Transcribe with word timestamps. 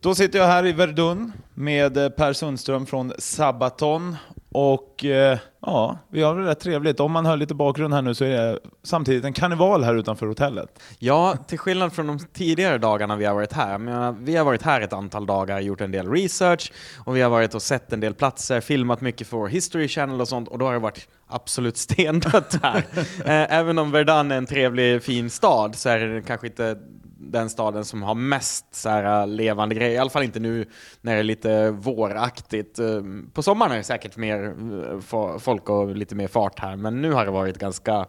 Då 0.00 0.14
sitter 0.14 0.38
jag 0.38 0.46
här 0.46 0.66
i 0.66 0.72
Verdun 0.72 1.32
med 1.54 1.96
eh, 1.96 2.08
Per 2.08 2.32
Sundström 2.32 2.86
från 2.86 3.12
Sabaton 3.18 4.16
och 4.52 5.04
eh, 5.04 5.38
ja, 5.60 5.98
vi 6.08 6.22
har 6.22 6.36
det 6.36 6.46
rätt 6.46 6.60
trevligt. 6.60 7.00
Om 7.00 7.12
man 7.12 7.26
hör 7.26 7.36
lite 7.36 7.54
bakgrund 7.54 7.94
här 7.94 8.02
nu 8.02 8.14
så 8.14 8.24
är 8.24 8.30
det 8.30 8.58
samtidigt 8.82 9.24
en 9.24 9.32
karneval 9.32 9.84
här 9.84 9.94
utanför 9.94 10.26
hotellet. 10.26 10.82
Ja, 10.98 11.36
till 11.46 11.58
skillnad 11.58 11.92
från 11.92 12.06
de 12.06 12.18
tidigare 12.18 12.78
dagarna 12.78 13.16
vi 13.16 13.24
har 13.24 13.34
varit 13.34 13.52
här. 13.52 13.78
Men 13.78 14.24
vi 14.24 14.36
har 14.36 14.44
varit 14.44 14.62
här 14.62 14.80
ett 14.80 14.92
antal 14.92 15.26
dagar, 15.26 15.60
gjort 15.60 15.80
en 15.80 15.90
del 15.90 16.10
research 16.10 16.72
och 17.04 17.16
vi 17.16 17.20
har 17.20 17.30
varit 17.30 17.54
och 17.54 17.62
sett 17.62 17.92
en 17.92 18.00
del 18.00 18.14
platser, 18.14 18.60
filmat 18.60 19.00
mycket 19.00 19.26
för 19.26 19.36
vår 19.36 19.48
History 19.48 19.88
Channel 19.88 20.20
och 20.20 20.28
sånt 20.28 20.48
och 20.48 20.58
då 20.58 20.66
har 20.66 20.72
det 20.72 20.78
varit 20.78 21.08
absolut 21.26 21.76
stendött 21.88 22.58
här. 22.62 22.84
Eh, 23.24 23.58
även 23.58 23.78
om 23.78 23.90
Verdun 23.90 24.32
är 24.32 24.36
en 24.36 24.46
trevlig, 24.46 25.02
fin 25.02 25.30
stad 25.30 25.74
så 25.74 25.88
är 25.88 25.98
det 25.98 26.22
kanske 26.22 26.46
inte 26.46 26.78
den 27.18 27.50
staden 27.50 27.84
som 27.84 28.02
har 28.02 28.14
mest 28.14 28.74
så 28.74 28.88
här, 28.88 29.20
äh, 29.20 29.26
levande 29.26 29.74
grejer, 29.74 29.90
i 29.90 29.98
alla 29.98 30.10
fall 30.10 30.22
inte 30.22 30.40
nu 30.40 30.66
när 31.00 31.14
det 31.14 31.18
är 31.18 31.24
lite 31.24 31.70
våraktigt. 31.70 32.78
Äh, 32.78 32.86
på 33.32 33.42
sommaren 33.42 33.72
är 33.72 33.76
det 33.76 33.82
säkert 33.82 34.16
mer 34.16 34.54
äh, 35.12 35.38
folk 35.38 35.68
och 35.68 35.96
lite 35.96 36.14
mer 36.14 36.28
fart 36.28 36.58
här, 36.58 36.76
men 36.76 37.02
nu 37.02 37.12
har 37.12 37.24
det 37.24 37.30
varit 37.30 37.58
ganska 37.58 38.06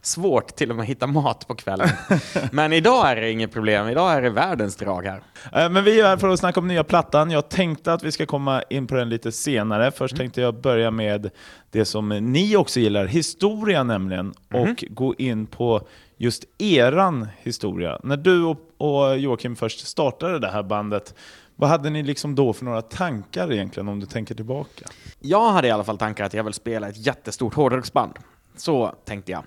svårt 0.00 0.56
till 0.56 0.70
och 0.70 0.76
med 0.76 0.82
att 0.82 0.88
hitta 0.88 1.06
mat 1.06 1.48
på 1.48 1.54
kvällen. 1.54 1.88
Men 2.52 2.72
idag 2.72 3.10
är 3.10 3.16
det 3.16 3.30
inget 3.30 3.52
problem, 3.52 3.88
idag 3.88 4.12
är 4.12 4.22
det 4.22 4.30
världens 4.30 4.76
drag 4.76 5.06
här. 5.06 5.22
Men 5.68 5.84
vi 5.84 6.00
är 6.00 6.04
här 6.04 6.16
för 6.16 6.28
att 6.28 6.38
snacka 6.38 6.60
om 6.60 6.68
nya 6.68 6.84
plattan. 6.84 7.30
Jag 7.30 7.48
tänkte 7.48 7.92
att 7.92 8.02
vi 8.02 8.12
ska 8.12 8.26
komma 8.26 8.62
in 8.70 8.86
på 8.86 8.94
den 8.94 9.08
lite 9.08 9.32
senare. 9.32 9.90
Först 9.90 10.14
mm. 10.14 10.18
tänkte 10.18 10.40
jag 10.40 10.60
börja 10.60 10.90
med 10.90 11.30
det 11.70 11.84
som 11.84 12.08
ni 12.08 12.56
också 12.56 12.80
gillar, 12.80 13.06
historia 13.06 13.82
nämligen, 13.82 14.34
mm. 14.50 14.70
och 14.70 14.84
gå 14.90 15.14
in 15.18 15.46
på 15.46 15.86
just 16.22 16.44
eran 16.58 17.28
historia. 17.38 18.00
När 18.02 18.16
du 18.16 18.44
och, 18.44 18.58
och 18.76 19.18
Joakim 19.18 19.56
först 19.56 19.86
startade 19.86 20.38
det 20.38 20.48
här 20.48 20.62
bandet, 20.62 21.14
vad 21.56 21.70
hade 21.70 21.90
ni 21.90 22.02
liksom 22.02 22.34
då 22.34 22.52
för 22.52 22.64
några 22.64 22.82
tankar 22.82 23.52
egentligen 23.52 23.88
om 23.88 24.00
du 24.00 24.06
tänker 24.06 24.34
tillbaka? 24.34 24.86
Jag 25.20 25.50
hade 25.50 25.68
i 25.68 25.70
alla 25.70 25.84
fall 25.84 25.98
tankar 25.98 26.24
att 26.24 26.34
jag 26.34 26.44
vill 26.44 26.52
spela 26.52 26.88
ett 26.88 27.06
jättestort 27.06 27.54
hårdrocksband. 27.54 28.12
Så 28.56 28.94
tänkte 29.04 29.32
jag. 29.32 29.44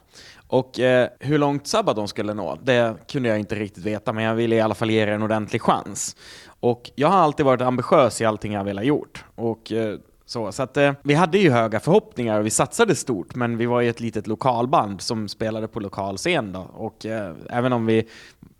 Och 0.48 0.80
eh, 0.80 1.10
hur 1.20 1.38
långt 1.38 1.68
Sabaton 1.68 2.08
skulle 2.08 2.34
nå, 2.34 2.58
det 2.64 2.96
kunde 3.08 3.30
jag 3.30 3.40
inte 3.40 3.56
riktigt 3.56 3.86
veta, 3.86 4.14
men 4.14 4.24
jag 4.24 4.36
ville 4.36 4.56
i 4.56 4.62
alla 4.62 4.76
fall 4.76 4.90
ge 4.90 5.06
det 5.06 5.12
en 5.12 5.24
ordentlig 5.24 5.62
chans. 5.62 6.16
Och 6.60 6.92
jag 6.96 7.08
har 7.08 7.18
alltid 7.18 7.46
varit 7.46 7.62
ambitiös 7.62 8.22
i 8.22 8.26
allting 8.26 8.54
jag 8.54 8.64
velat 8.64 8.86
gjort. 8.86 9.26
Och 9.36 9.72
eh, 9.72 9.98
så, 10.26 10.52
så 10.52 10.64
att, 10.64 10.78
eh, 10.78 10.94
vi 11.04 11.14
hade 11.14 11.38
ju 11.38 11.52
höga 11.52 11.80
förhoppningar 11.80 12.40
och 12.40 12.46
vi 12.46 12.50
satsade 12.50 12.96
stort, 12.96 13.36
men 13.36 13.58
vi 13.58 13.66
var 13.66 13.82
ju 13.82 13.90
ett 13.90 14.00
litet 14.00 14.28
lokalband 14.28 15.02
som 15.02 15.28
spelade 15.28 15.68
på 15.68 15.80
lokal 15.80 16.18
scen 16.18 16.52
då. 16.52 16.60
Och 16.60 17.06
eh, 17.06 17.34
även 17.50 17.74
om 17.74 17.86
vi 17.86 18.08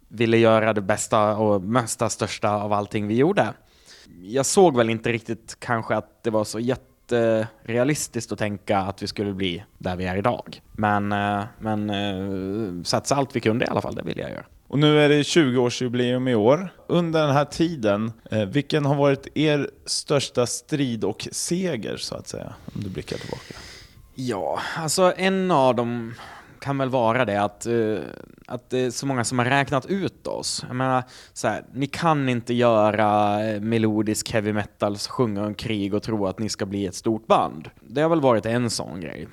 ville 0.08 0.38
göra 0.38 0.74
det 0.74 0.82
bästa 0.82 1.36
och 1.38 1.62
mesta 1.62 2.10
största 2.10 2.52
av 2.52 2.74
allting 2.74 3.08
vi 3.08 3.16
gjorde, 3.16 3.54
jag 4.22 4.46
såg 4.46 4.78
väl 4.78 4.90
inte 4.90 5.12
riktigt 5.12 5.58
kanske 5.60 5.96
att 5.96 6.24
det 6.24 6.30
var 6.30 6.44
så 6.44 6.60
jätterealistiskt 6.60 8.32
att 8.32 8.40
tänka 8.40 8.78
att 8.78 9.04
vi 9.04 9.08
skulle 9.08 9.34
bli 9.34 9.64
där 9.78 9.96
vi 9.96 10.06
är 10.06 10.16
idag. 10.18 10.62
Men, 10.72 11.12
eh, 11.12 11.44
men 11.60 11.90
eh, 11.90 12.84
satsa 12.84 13.16
allt 13.16 13.36
vi 13.36 13.40
kunde 13.40 13.66
i 13.66 13.68
alla 13.68 13.82
fall, 13.82 13.96
det 13.96 14.04
ville 14.04 14.22
jag 14.22 14.32
göra. 14.32 14.46
Och 14.68 14.80
nu 14.80 15.00
är 15.00 15.10
det 15.10 15.22
20-årsjubileum 15.22 16.30
i 16.30 16.36
år. 16.36 16.70
Under 16.88 17.22
den 17.28 17.36
här 17.36 17.46
tiden, 17.46 18.14
eh, 18.32 18.46
vilken 18.46 18.86
har 18.86 18.96
varit 18.96 19.28
er 19.38 19.70
största 19.86 20.46
strid 20.46 21.04
och 21.04 21.28
seger 21.32 21.98
så 21.98 22.16
att 22.16 22.28
säga? 22.28 22.54
Om 22.76 22.84
du 22.84 22.90
blickar 22.90 23.18
tillbaka. 23.18 23.54
Ja, 24.16 24.60
alltså 24.78 25.14
en 25.18 25.52
av 25.52 25.76
dem 25.76 26.14
kan 26.60 26.78
väl 26.78 26.90
vara 26.90 27.26
det 27.26 27.42
att, 27.42 27.66
eh, 27.66 27.98
att 28.48 28.70
det 28.70 28.80
är 28.80 28.92
så 28.92 29.06
många 29.06 29.24
som 29.24 29.40
har 29.40 29.46
räknat 29.46 29.86
ut 29.86 30.28
oss. 30.28 30.66
Jag 30.68 30.76
menar, 30.76 31.04
så 31.34 31.48
här, 31.48 31.66
ni 31.74 31.88
kan 31.88 32.30
inte 32.30 32.54
göra 32.54 33.44
eh, 33.46 33.62
melodisk 33.62 34.32
heavy 34.32 34.54
metal, 34.54 34.98
sjunga 34.98 35.46
om 35.46 35.54
krig 35.54 35.94
och 35.94 36.04
tro 36.04 36.28
att 36.28 36.40
ni 36.40 36.50
ska 36.50 36.66
bli 36.66 36.86
ett 36.86 36.96
stort 36.96 37.28
band. 37.28 37.70
Det 37.82 38.02
har 38.02 38.10
väl 38.10 38.22
varit 38.22 38.46
en 38.46 38.70
sån 38.70 39.02
grej. 39.02 39.28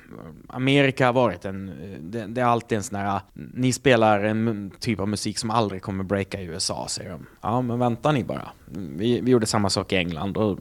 Amerika 0.49 1.07
har 1.07 1.13
varit 1.13 1.45
en, 1.45 1.69
eh, 1.69 1.99
det, 2.01 2.27
det 2.27 2.41
är 2.41 2.45
alltid 2.45 2.77
en 2.79 2.85
sån 2.85 2.99
här, 2.99 3.21
ni 3.33 3.73
spelar 3.73 4.25
en 4.25 4.73
typ 4.81 5.01
av 5.01 5.09
musik 5.09 5.39
som 5.39 5.51
aldrig 5.51 5.83
kommer 5.83 6.05
breaka 6.05 6.41
i 6.41 6.45
USA, 6.45 6.87
säger 6.89 7.11
de. 7.11 7.27
Ja, 7.41 7.63
men 7.63 7.79
vänta 7.79 8.13
ni 8.13 8.25
bara. 8.25 8.49
Vi, 8.67 9.21
vi 9.21 9.31
gjorde 9.31 9.47
samma 9.47 9.71
sak 9.71 9.93
i 9.93 9.97
England 9.97 10.37
och 10.37 10.59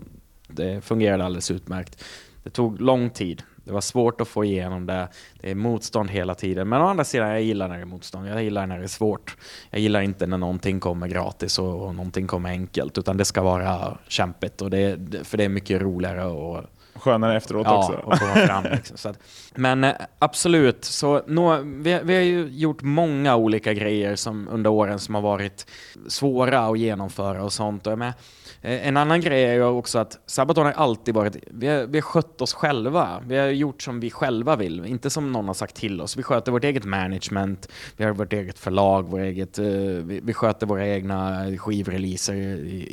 det 0.47 0.81
fungerade 0.81 1.25
alldeles 1.25 1.51
utmärkt. 1.51 2.03
Det 2.43 2.49
tog 2.49 2.81
lång 2.81 3.09
tid. 3.09 3.43
Det 3.63 3.71
var 3.71 3.81
svårt 3.81 4.21
att 4.21 4.27
få 4.27 4.45
igenom 4.45 4.85
det. 4.85 5.07
Det 5.41 5.51
är 5.51 5.55
motstånd 5.55 6.09
hela 6.09 6.35
tiden. 6.35 6.69
Men 6.69 6.81
å 6.81 6.85
andra 6.85 7.03
sidan, 7.03 7.29
jag 7.29 7.41
gillar 7.41 7.67
när 7.67 7.75
det 7.75 7.81
är 7.81 7.85
motstånd. 7.85 8.27
Jag 8.27 8.43
gillar 8.43 8.67
när 8.67 8.77
det 8.77 8.83
är 8.83 8.87
svårt. 8.87 9.37
Jag 9.69 9.81
gillar 9.81 10.01
inte 10.01 10.27
när 10.27 10.37
någonting 10.37 10.79
kommer 10.79 11.07
gratis 11.07 11.59
och, 11.59 11.87
och 11.87 11.95
någonting 11.95 12.27
kommer 12.27 12.49
enkelt. 12.49 12.97
Utan 12.97 13.17
det 13.17 13.25
ska 13.25 13.41
vara 13.41 13.97
kämpigt. 14.07 14.61
Och 14.61 14.69
det, 14.69 14.99
för 15.23 15.37
det 15.37 15.43
är 15.43 15.49
mycket 15.49 15.81
roligare 15.81 16.25
och 16.25 16.63
skönare 16.95 17.37
efteråt 17.37 17.67
ja, 17.67 17.77
också. 17.77 17.93
Och 17.93 18.19
komma 18.19 18.33
fram, 18.33 18.63
liksom. 18.71 18.97
så 18.97 19.09
att, 19.09 19.19
men 19.55 19.83
eh, 19.83 19.93
absolut, 20.19 20.85
så 20.85 21.21
nå, 21.27 21.57
vi, 21.57 21.99
vi, 22.03 22.15
har 22.15 22.21
ju 22.21 22.47
gjort 22.47 22.81
många 22.81 23.35
olika 23.35 23.73
grejer 23.73 24.15
som, 24.15 24.47
under 24.47 24.69
åren 24.69 24.99
som 24.99 25.15
har 25.15 25.21
varit 25.21 25.65
svåra 26.07 26.59
att 26.59 26.79
genomföra 26.79 27.43
och 27.43 27.53
sånt. 27.53 27.87
Och 27.87 27.97
med, 27.97 28.13
Eh, 28.61 28.87
en 28.87 28.97
annan 28.97 29.21
grej 29.21 29.43
är 29.43 29.53
ju 29.53 29.63
också 29.63 29.99
att 29.99 30.19
Sabaton 30.25 30.65
har 30.65 30.73
alltid 30.73 31.15
varit, 31.15 31.35
vi 31.47 31.67
har, 31.67 31.85
vi 31.85 31.97
har 31.97 32.01
skött 32.01 32.41
oss 32.41 32.53
själva. 32.53 33.23
Vi 33.27 33.37
har 33.37 33.47
gjort 33.47 33.81
som 33.81 33.99
vi 33.99 34.11
själva 34.11 34.55
vill, 34.55 34.85
inte 34.85 35.09
som 35.09 35.31
någon 35.31 35.47
har 35.47 35.53
sagt 35.53 35.75
till 35.75 36.01
oss. 36.01 36.17
Vi 36.17 36.23
sköter 36.23 36.51
vårt 36.51 36.63
eget 36.63 36.85
management, 36.85 37.67
vi 37.97 38.03
har 38.03 38.11
vårt 38.11 38.33
eget 38.33 38.59
förlag, 38.59 39.09
vår 39.09 39.19
eget, 39.19 39.59
uh, 39.59 39.65
vi, 40.03 40.19
vi, 40.23 40.33
sköter 40.33 40.67
våra 40.67 40.87
egna 40.87 41.45
skivreleaser 41.57 42.35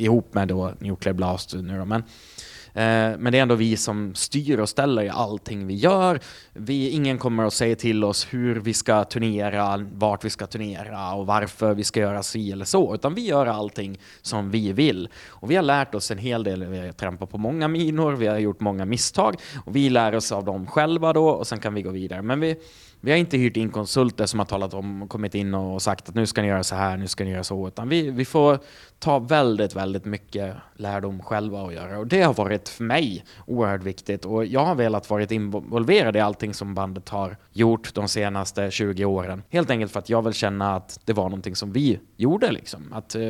ihop 0.00 0.34
med 0.34 0.48
då 0.48 0.72
Nuclear 0.78 1.14
Blast 1.14 1.54
nu 1.54 1.78
då. 1.78 1.84
Men, 1.84 2.02
Eh, 2.02 2.37
Eh, 2.78 3.18
men 3.18 3.32
det 3.32 3.38
är 3.38 3.42
ändå 3.42 3.54
vi 3.54 3.76
som 3.76 4.14
styr 4.14 4.58
och 4.58 4.68
ställer 4.68 5.02
i 5.02 5.08
allting 5.08 5.66
vi 5.66 5.74
gör. 5.74 6.20
Vi, 6.52 6.90
ingen 6.90 7.18
kommer 7.18 7.44
att 7.44 7.52
säga 7.52 7.76
till 7.76 8.04
oss 8.04 8.26
hur 8.30 8.56
vi 8.56 8.74
ska 8.74 9.04
turnera, 9.04 9.86
vart 9.92 10.24
vi 10.24 10.30
ska 10.30 10.46
turnera 10.46 11.14
och 11.14 11.26
varför 11.26 11.74
vi 11.74 11.84
ska 11.84 12.00
göra 12.00 12.22
si 12.22 12.52
eller 12.52 12.64
så, 12.64 12.94
utan 12.94 13.14
vi 13.14 13.26
gör 13.26 13.46
allting 13.46 13.98
som 14.22 14.50
vi 14.50 14.72
vill. 14.72 15.08
Och 15.28 15.50
vi 15.50 15.56
har 15.56 15.62
lärt 15.62 15.94
oss 15.94 16.10
en 16.10 16.18
hel 16.18 16.44
del, 16.44 16.64
vi 16.64 16.78
har 16.78 16.92
trampat 16.92 17.30
på 17.30 17.38
många 17.38 17.68
minor, 17.68 18.12
vi 18.12 18.26
har 18.26 18.38
gjort 18.38 18.60
många 18.60 18.84
misstag 18.84 19.36
och 19.64 19.76
vi 19.76 19.90
lär 19.90 20.14
oss 20.14 20.32
av 20.32 20.44
dem 20.44 20.66
själva 20.66 21.12
då 21.12 21.28
och 21.28 21.46
sen 21.46 21.58
kan 21.58 21.74
vi 21.74 21.82
gå 21.82 21.90
vidare. 21.90 22.22
Men 22.22 22.40
vi, 22.40 22.56
vi 23.00 23.10
har 23.10 23.18
inte 23.18 23.36
hyrt 23.36 23.56
in 23.56 23.70
konsulter 23.70 24.26
som 24.26 24.38
har 24.38 24.46
talat 24.46 24.74
om, 24.74 25.08
kommit 25.08 25.34
in 25.34 25.54
och 25.54 25.82
sagt 25.82 26.08
att 26.08 26.14
nu 26.14 26.26
ska 26.26 26.42
ni 26.42 26.48
göra 26.48 26.64
så 26.64 26.74
här, 26.74 26.96
nu 26.96 27.08
ska 27.08 27.24
ni 27.24 27.30
göra 27.30 27.44
så, 27.44 27.68
utan 27.68 27.88
vi, 27.88 28.10
vi 28.10 28.24
får 28.24 28.58
ta 28.98 29.18
väldigt, 29.18 29.76
väldigt 29.76 30.04
mycket 30.04 30.54
lärdom 30.76 31.22
själva 31.22 31.62
och 31.62 31.72
göra. 31.72 31.98
Och 31.98 32.06
det 32.06 32.22
har 32.22 32.34
varit 32.34 32.68
för 32.68 32.84
mig 32.84 33.24
oerhört 33.46 33.82
viktigt 33.82 34.24
och 34.24 34.44
jag 34.46 34.64
har 34.64 34.74
velat 34.74 35.10
varit 35.10 35.30
involverad 35.30 36.16
i 36.16 36.20
allting 36.20 36.54
som 36.54 36.74
bandet 36.74 37.08
har 37.08 37.36
gjort 37.52 37.94
de 37.94 38.08
senaste 38.08 38.70
20 38.70 39.04
åren. 39.04 39.42
Helt 39.48 39.70
enkelt 39.70 39.92
för 39.92 39.98
att 39.98 40.10
jag 40.10 40.22
vill 40.22 40.32
känna 40.32 40.76
att 40.76 41.00
det 41.04 41.12
var 41.12 41.24
någonting 41.24 41.56
som 41.56 41.72
vi 41.72 42.00
gjorde 42.16 42.52
liksom. 42.52 42.92
Att 42.92 43.16
uh, 43.16 43.22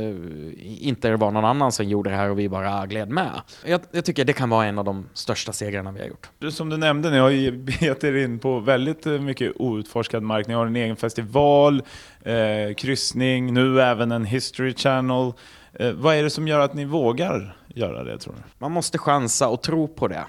inte 0.63 1.09
det 1.09 1.17
var 1.17 1.31
någon 1.31 1.45
annan 1.45 1.73
som 1.73 1.87
gjorde 1.89 2.11
det 2.11 2.17
här 2.17 2.31
och 2.31 2.39
vi 2.39 2.49
bara 2.49 2.87
gled 2.87 3.09
med. 3.09 3.41
Jag, 3.67 3.81
jag, 3.91 4.05
tycker 4.05 4.25
det 4.25 4.33
kan 4.33 4.51
vara 4.51 4.67
en 4.67 4.79
av 4.79 4.85
de 4.85 5.09
största 5.15 5.53
segrarna 5.53 5.93
vi 5.93 6.01
har 6.01 6.07
gjort. 6.07 6.31
Som 6.53 6.69
du 6.69 6.77
nämnde, 6.77 7.11
ni 7.11 7.19
har 7.19 7.31
ju 7.31 7.67
gett 7.81 8.05
er 8.05 8.17
in 8.17 8.39
på 8.39 8.61
väldigt 8.61 9.07
eh, 9.07 9.21
mycket 9.21 9.57
outforskad 9.59 10.23
mark. 10.23 10.47
Ni 10.47 10.55
har 10.55 10.67
en 10.67 10.77
egen 10.77 10.97
festival, 10.97 11.83
eh, 12.23 12.75
kryssning, 12.77 13.55
nu 13.55 13.83
även 13.83 14.13
en 14.13 14.25
History 14.25 14.75
Channel. 14.75 15.33
Eh, 15.73 15.93
vad 15.93 16.17
är 16.17 16.23
det 16.23 16.31
som 16.31 16.49
gör 16.49 16.61
att 16.61 16.75
ni 16.75 16.85
vågar 16.85 17.57
göra 17.67 18.05
det 18.05 18.19
tror 18.19 18.35
du? 18.35 18.41
Man 18.59 18.73
måste 18.73 18.99
chansa 18.99 19.49
och 19.49 19.63
tro 19.63 19.89
på 19.89 20.09
det. 20.09 20.25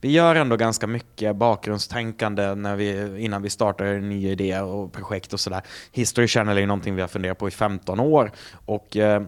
Vi 0.00 0.12
gör 0.12 0.34
ändå 0.34 0.56
ganska 0.56 0.86
mycket 0.86 1.36
bakgrundstänkande 1.36 2.54
när 2.54 2.76
vi, 2.76 3.18
innan 3.24 3.42
vi 3.42 3.50
startar 3.50 3.98
nya 3.98 4.30
idéer 4.30 4.64
och 4.64 4.92
projekt 4.92 5.32
och 5.32 5.40
sådär. 5.40 5.62
History 5.92 6.28
Channel 6.28 6.56
är 6.56 6.60
ju 6.60 6.66
någonting 6.66 6.94
vi 6.94 7.00
har 7.00 7.08
funderat 7.08 7.38
på 7.38 7.48
i 7.48 7.50
15 7.50 8.00
år 8.00 8.32
och 8.66 8.96
eh, 8.96 9.22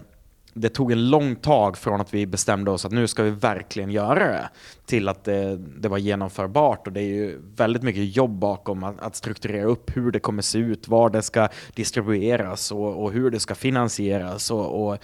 det 0.53 0.69
tog 0.69 0.91
en 0.91 1.09
lång 1.09 1.35
tag 1.35 1.77
från 1.77 2.01
att 2.01 2.13
vi 2.13 2.25
bestämde 2.25 2.71
oss 2.71 2.85
att 2.85 2.91
nu 2.91 3.07
ska 3.07 3.23
vi 3.23 3.29
verkligen 3.29 3.91
göra 3.91 4.27
det 4.27 4.49
till 4.85 5.09
att 5.09 5.23
det, 5.23 5.57
det 5.57 5.89
var 5.89 5.97
genomförbart 5.97 6.87
och 6.87 6.93
det 6.93 7.01
är 7.01 7.13
ju 7.15 7.39
väldigt 7.55 7.83
mycket 7.83 8.15
jobb 8.15 8.39
bakom 8.39 8.83
att, 8.83 8.99
att 8.99 9.15
strukturera 9.15 9.65
upp 9.65 9.97
hur 9.97 10.11
det 10.11 10.19
kommer 10.19 10.41
se 10.41 10.59
ut, 10.59 10.87
var 10.87 11.09
det 11.09 11.21
ska 11.21 11.47
distribueras 11.73 12.71
och, 12.71 13.03
och 13.03 13.11
hur 13.11 13.29
det 13.29 13.39
ska 13.39 13.55
finansieras 13.55 14.51
och, 14.51 14.87
och, 14.87 14.97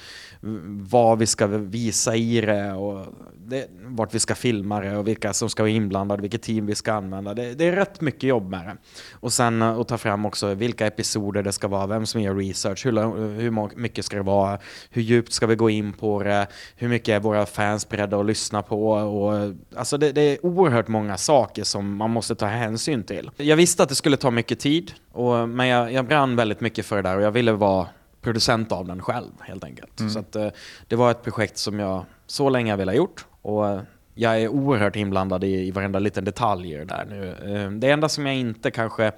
vad 0.68 1.20
vi 1.20 1.26
ska 1.26 1.48
visa 1.48 2.16
i 2.16 2.42
det 2.42 2.72
och 2.72 3.06
det, 3.38 3.68
vart 3.86 4.16
vi 4.16 4.20
ska 4.20 4.36
filma 4.36 4.80
det 4.80 4.98
och 4.98 5.08
vilka 5.08 5.34
som 5.34 5.50
ska 5.50 5.64
vara 5.64 5.72
inblandade, 5.72 6.22
vilket 6.22 6.42
team 6.42 6.66
vi 6.66 6.76
ska 6.76 6.94
använda. 6.94 7.34
Det, 7.34 7.54
det 7.54 7.66
är 7.66 7.72
rätt 7.72 8.02
mycket 8.02 8.24
jobb 8.24 8.50
med 8.50 8.66
det. 8.66 8.78
Och 9.12 9.34
sen 9.34 9.62
eh, 9.62 9.80
att 9.80 9.88
ta 9.88 9.98
fram 9.98 10.26
också 10.26 10.54
vilka 10.54 10.88
episoder 10.88 11.44
det 11.44 11.52
ska 11.52 11.68
vara, 11.68 11.88
vem 11.88 12.06
som 12.06 12.22
gör 12.22 12.36
research, 12.36 12.86
hur, 12.86 12.92
hur 13.40 13.78
mycket 13.78 14.06
ska 14.06 14.18
det 14.18 14.24
vara, 14.24 14.60
hur 14.90 15.02
djupt 15.02 15.34
ska 15.38 15.48
vi 15.48 15.56
gå 15.56 15.70
in 15.70 15.94
på 15.94 16.24
det, 16.24 16.48
hur 16.76 16.88
mycket 16.88 17.10
är 17.10 17.20
våra 17.20 17.46
fans 17.46 17.90
beredda 17.90 18.20
att 18.20 18.26
lyssna 18.26 18.62
på 18.62 18.92
och 18.92 19.54
Alltså 19.76 19.98
det, 19.98 20.12
det, 20.12 20.22
är 20.22 20.46
oerhört 20.46 20.88
många 20.88 21.18
saker 21.18 21.64
som 21.64 21.96
man 21.96 22.10
måste 22.10 22.36
ta 22.36 22.46
hänsyn 22.46 23.04
till. 23.04 23.32
Jag 23.38 23.58
visste 23.58 23.84
att 23.84 23.90
det 23.90 23.96
skulle 23.96 24.18
ta 24.18 24.32
mycket 24.32 24.60
tid, 24.60 24.92
och, 25.12 25.50
men 25.50 25.68
jag, 25.68 25.94
jag 25.94 26.06
brann 26.06 26.36
väldigt 26.36 26.62
mycket 26.62 26.86
för 26.86 26.96
det 26.96 27.02
där 27.02 27.18
och 27.18 27.24
jag 27.24 27.32
ville 27.32 27.52
vara 27.52 27.88
producent 28.22 28.72
av 28.72 28.88
den 28.88 29.02
själv 29.02 29.32
helt 29.40 29.64
enkelt. 29.64 30.00
Mm. 30.00 30.12
Så 30.12 30.20
att, 30.20 30.36
eh, 30.36 30.48
det 30.88 30.96
var 30.96 31.12
ett 31.12 31.24
projekt 31.24 31.58
som 31.58 31.80
jag 31.80 32.06
så 32.26 32.50
länge 32.50 32.72
jag 32.72 32.78
ville 32.78 32.92
ha 32.92 32.98
gjort. 32.98 33.26
Och 33.42 33.70
eh, 33.70 33.82
jag 34.14 34.42
är 34.42 34.48
oerhört 34.48 34.96
inblandad 34.96 35.44
i, 35.44 35.68
i 35.68 35.72
varenda 35.72 36.00
liten 36.00 36.26
detalj 36.26 36.86
där 36.86 37.06
nu. 37.10 37.56
Eh, 37.56 37.72
det 37.72 37.90
enda 37.90 38.10
som 38.10 38.26
jag 38.26 38.36
inte 38.36 38.72
kanske 38.72 39.12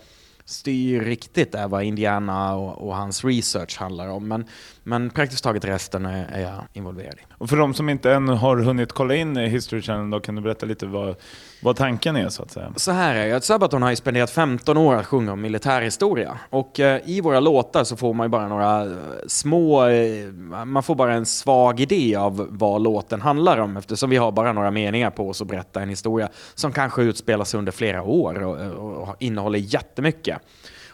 styr 0.49 1.01
riktigt 1.01 1.55
är 1.55 1.67
vad 1.67 1.83
Indiana 1.83 2.55
och, 2.55 2.87
och, 2.87 2.95
hans 2.95 3.23
research 3.25 3.77
handlar 3.77 4.07
om. 4.07 4.27
Men, 4.27 4.45
men 4.83 5.09
praktiskt 5.09 5.43
taget 5.43 5.65
resten 5.65 6.05
är, 6.05 6.25
är 6.25 6.41
jag 6.41 6.67
involverad 6.73 7.13
i. 7.13 7.28
Och 7.39 7.49
för 7.49 7.57
de 7.57 7.73
som 7.73 7.89
inte 7.89 8.11
ännu 8.11 8.33
har 8.33 8.57
hunnit 8.57 8.93
kolla 8.93 9.15
in 9.15 9.35
History 9.35 9.81
Channel, 9.81 10.09
då 10.09 10.19
kan 10.19 10.35
du 10.35 10.41
berätta 10.41 10.65
lite 10.65 10.85
vad, 10.85 11.15
vad 11.63 11.75
tanken 11.75 12.15
är 12.15 12.29
så 12.29 12.43
att 12.43 12.51
säga? 12.51 12.73
Så 12.75 12.91
här 12.91 13.15
är 13.15 13.33
det, 13.33 13.41
Sabaton 13.41 13.81
har 13.81 13.89
ju 13.89 13.95
spenderat 13.95 14.31
15 14.31 14.77
år 14.77 14.95
att 14.95 15.05
sjunga 15.05 15.33
om 15.33 15.41
militärhistoria. 15.41 16.37
Och 16.49 16.79
eh, 16.79 17.01
i 17.05 17.21
våra 17.21 17.39
låtar 17.39 17.83
så 17.83 17.97
får 17.97 18.13
man 18.13 18.25
ju 18.25 18.29
bara 18.29 18.47
några 18.47 18.85
eh, 18.85 18.91
små, 19.27 19.87
eh, 19.87 20.31
man 20.65 20.83
får 20.83 20.95
bara 20.95 21.13
en 21.13 21.25
svag 21.25 21.79
idé 21.79 22.15
av 22.15 22.47
vad 22.49 22.81
låten 22.81 23.21
handlar 23.21 23.57
om 23.57 23.77
eftersom 23.77 24.09
vi 24.09 24.17
har 24.17 24.31
bara 24.31 24.53
några 24.53 24.71
meningar 24.71 25.09
på 25.09 25.29
oss 25.29 25.41
att 25.41 25.47
berätta 25.47 25.81
en 25.81 25.89
historia 25.89 26.29
som 26.55 26.71
kanske 26.71 27.01
utspelar 27.01 27.45
sig 27.45 27.57
under 27.57 27.71
flera 27.71 28.03
år 28.03 28.43
och, 28.43 29.09
och 29.09 29.15
innehåller 29.19 29.59
jättemycket. 29.59 30.37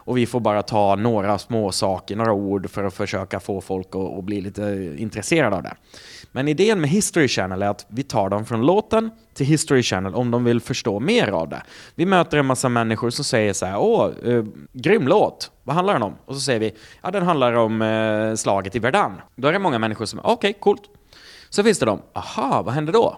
Och 0.06 0.18
vi 0.18 0.25
får 0.25 0.40
bara 0.40 0.62
ta 0.62 0.96
några 0.96 1.38
små 1.38 1.72
saker, 1.72 2.16
några 2.16 2.34
ord 2.34 2.69
för 2.69 2.84
att 2.84 2.94
försöka 2.94 3.40
få 3.40 3.62
folk 3.62 3.88
att, 3.96 4.18
att 4.18 4.24
bli 4.24 4.42
lite 4.42 4.96
intresserade 4.98 5.56
av 5.56 5.63
det. 5.63 5.74
Men 6.31 6.48
idén 6.48 6.81
med 6.81 6.90
History 6.90 7.28
Channel 7.28 7.62
är 7.62 7.68
att 7.68 7.86
vi 7.90 8.04
tar 8.04 8.30
dem 8.30 8.46
från 8.46 8.62
låten 8.66 9.12
till 9.34 9.46
History 9.46 9.84
Channel 9.84 10.16
om 10.16 10.31
de 10.31 10.44
vill 10.44 10.62
förstå 10.62 11.00
mer 11.00 11.28
av 11.28 11.50
det. 11.50 11.63
Vi 11.96 12.06
möter 12.06 12.38
en 12.38 12.46
massa 12.46 12.69
människor 12.69 13.10
som 13.10 13.25
säger 13.25 13.54
så 13.54 13.66
här, 13.66 13.78
åh, 13.78 14.10
eh, 14.25 14.44
grym 14.74 15.07
låt, 15.07 15.52
vad 15.63 15.75
handlar 15.75 15.94
den 15.94 16.04
om? 16.04 16.16
Och 16.25 16.36
så 16.36 16.42
säger 16.42 16.60
vi, 16.60 16.74
ja 17.02 17.12
den 17.12 17.24
handlar 17.24 17.54
om 17.54 17.81
eh, 17.81 18.36
slaget 18.36 18.75
i 18.75 18.80
Verdun. 18.80 19.22
Då 19.36 19.48
är 19.48 19.54
det 19.54 19.60
många 19.60 19.80
människor 19.80 20.06
som, 20.06 20.19
okej, 20.19 20.34
okay, 20.34 20.54
coolt. 20.54 20.81
Så 21.50 21.63
finns 21.63 21.80
det 21.80 21.86
de, 21.86 22.02
aha, 22.13 22.62
vad 22.62 22.74
händer 22.74 22.94
då? 22.94 23.18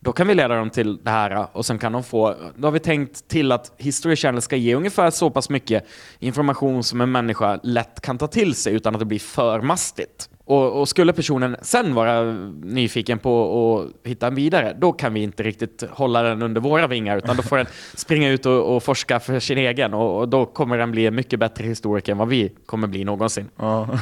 Då 0.00 0.12
kan 0.12 0.26
vi 0.26 0.34
leda 0.34 0.54
dem 0.54 0.70
till 0.70 0.98
det 1.04 1.10
här 1.10 1.46
och 1.52 1.66
sen 1.66 1.78
kan 1.78 1.92
de 1.92 2.04
få, 2.04 2.34
då 2.56 2.66
har 2.66 2.72
vi 2.72 2.78
tänkt 2.78 3.28
till 3.28 3.52
att 3.52 3.72
History 3.76 4.16
Channel 4.16 4.42
ska 4.42 4.56
ge 4.56 4.74
ungefär 4.74 5.10
så 5.10 5.30
pass 5.30 5.50
mycket 5.50 5.84
information 6.18 6.84
som 6.84 7.00
en 7.00 7.12
människa 7.12 7.60
lätt 7.62 8.00
kan 8.00 8.18
ta 8.18 8.26
till 8.26 8.54
sig 8.54 8.74
utan 8.74 8.94
att 8.94 8.98
det 8.98 9.04
blir 9.04 9.18
för 9.18 9.60
mastigt. 9.60 10.30
Och, 10.48 10.80
och, 10.80 10.88
skulle 10.88 11.12
personen 11.12 11.56
sen 11.62 11.94
vara 11.94 12.22
nyfiken 12.62 13.18
på 13.18 13.32
att 13.78 14.08
hitta 14.08 14.26
en 14.26 14.34
vidare, 14.34 14.76
då 14.80 14.92
kan 14.92 15.14
vi 15.14 15.22
inte 15.22 15.42
riktigt 15.42 15.84
hålla 15.90 16.22
den 16.22 16.42
under 16.42 16.60
våra 16.60 16.86
vingar, 16.86 17.16
utan 17.16 17.36
då 17.36 17.42
får 17.42 17.56
den 17.56 17.66
springa 17.94 18.28
ut 18.28 18.46
och, 18.46 18.76
och 18.76 18.82
forska 18.82 19.20
för 19.20 19.40
sin 19.40 19.58
egen. 19.58 19.94
Och, 19.94 20.18
och, 20.18 20.28
då 20.28 20.46
kommer 20.46 20.78
den 20.78 20.90
bli 20.90 21.06
en 21.06 21.14
mycket 21.14 21.40
bättre 21.40 21.64
historiker 21.64 22.12
än 22.12 22.18
vad 22.18 22.28
vi 22.28 22.52
kommer 22.66 22.88
bli 22.88 23.04
någonsin. 23.04 23.48
Ja, 23.56 23.88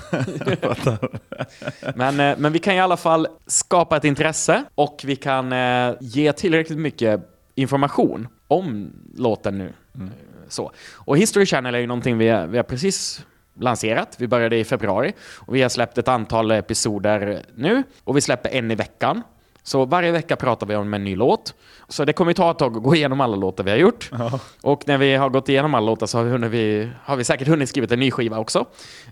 men, 1.94 2.20
eh, 2.20 2.36
men 2.38 2.52
vi 2.52 2.58
kan 2.58 2.74
i 2.74 2.80
alla 2.80 2.96
fall 2.96 3.28
skapa 3.46 3.96
ett 3.96 4.04
intresse 4.04 4.64
och 4.74 5.02
vi 5.04 5.16
kan 5.16 5.52
eh, 5.52 5.94
ge 6.00 6.32
tillräckligt 6.32 6.78
mycket 6.78 7.20
information 7.54 8.28
om 8.48 8.92
låten 9.16 9.58
nu. 9.58 9.72
Mm. 9.94 10.10
Så. 10.48 10.72
Och 10.94 11.18
History 11.18 11.46
Channel 11.46 11.74
är 11.74 11.78
ju 11.78 11.86
någonting 11.86 12.18
vi, 12.18 12.46
vi 12.48 12.56
har 12.56 12.62
precis 12.62 13.26
lanserat. 13.60 14.16
Vi 14.18 14.28
började 14.28 14.56
i 14.56 14.64
februari 14.64 15.12
och 15.34 15.54
vi 15.54 15.62
har 15.62 15.68
släppt 15.68 15.98
ett 15.98 16.08
antal 16.08 16.50
episoder 16.50 17.42
nu 17.54 17.82
och 18.04 18.16
vi 18.16 18.20
släpper 18.20 18.50
en 18.50 18.70
i 18.70 18.74
veckan. 18.74 19.22
Så 19.66 19.84
varje 19.84 20.12
vecka 20.12 20.36
pratar 20.36 20.66
vi 20.66 20.76
om 20.76 20.94
en 20.94 21.04
ny 21.04 21.16
låt. 21.16 21.54
Så 21.88 22.04
det 22.04 22.12
kommer 22.12 22.32
ta 22.32 22.50
ett 22.50 22.58
tag 22.58 22.76
att 22.76 22.82
gå 22.82 22.94
igenom 22.94 23.20
alla 23.20 23.36
låtar 23.36 23.64
vi 23.64 23.70
har 23.70 23.78
gjort. 23.78 24.10
Ja. 24.12 24.40
Och 24.62 24.82
när 24.86 24.98
vi 24.98 25.14
har 25.14 25.28
gått 25.28 25.48
igenom 25.48 25.74
alla 25.74 25.86
låtar 25.86 26.06
så 26.06 26.18
har 26.18 26.38
vi, 26.38 26.90
har 27.04 27.16
vi 27.16 27.24
säkert 27.24 27.48
hunnit 27.48 27.68
skriva 27.68 27.86
en 27.94 28.00
ny 28.00 28.10
skiva 28.10 28.38
också. 28.38 28.64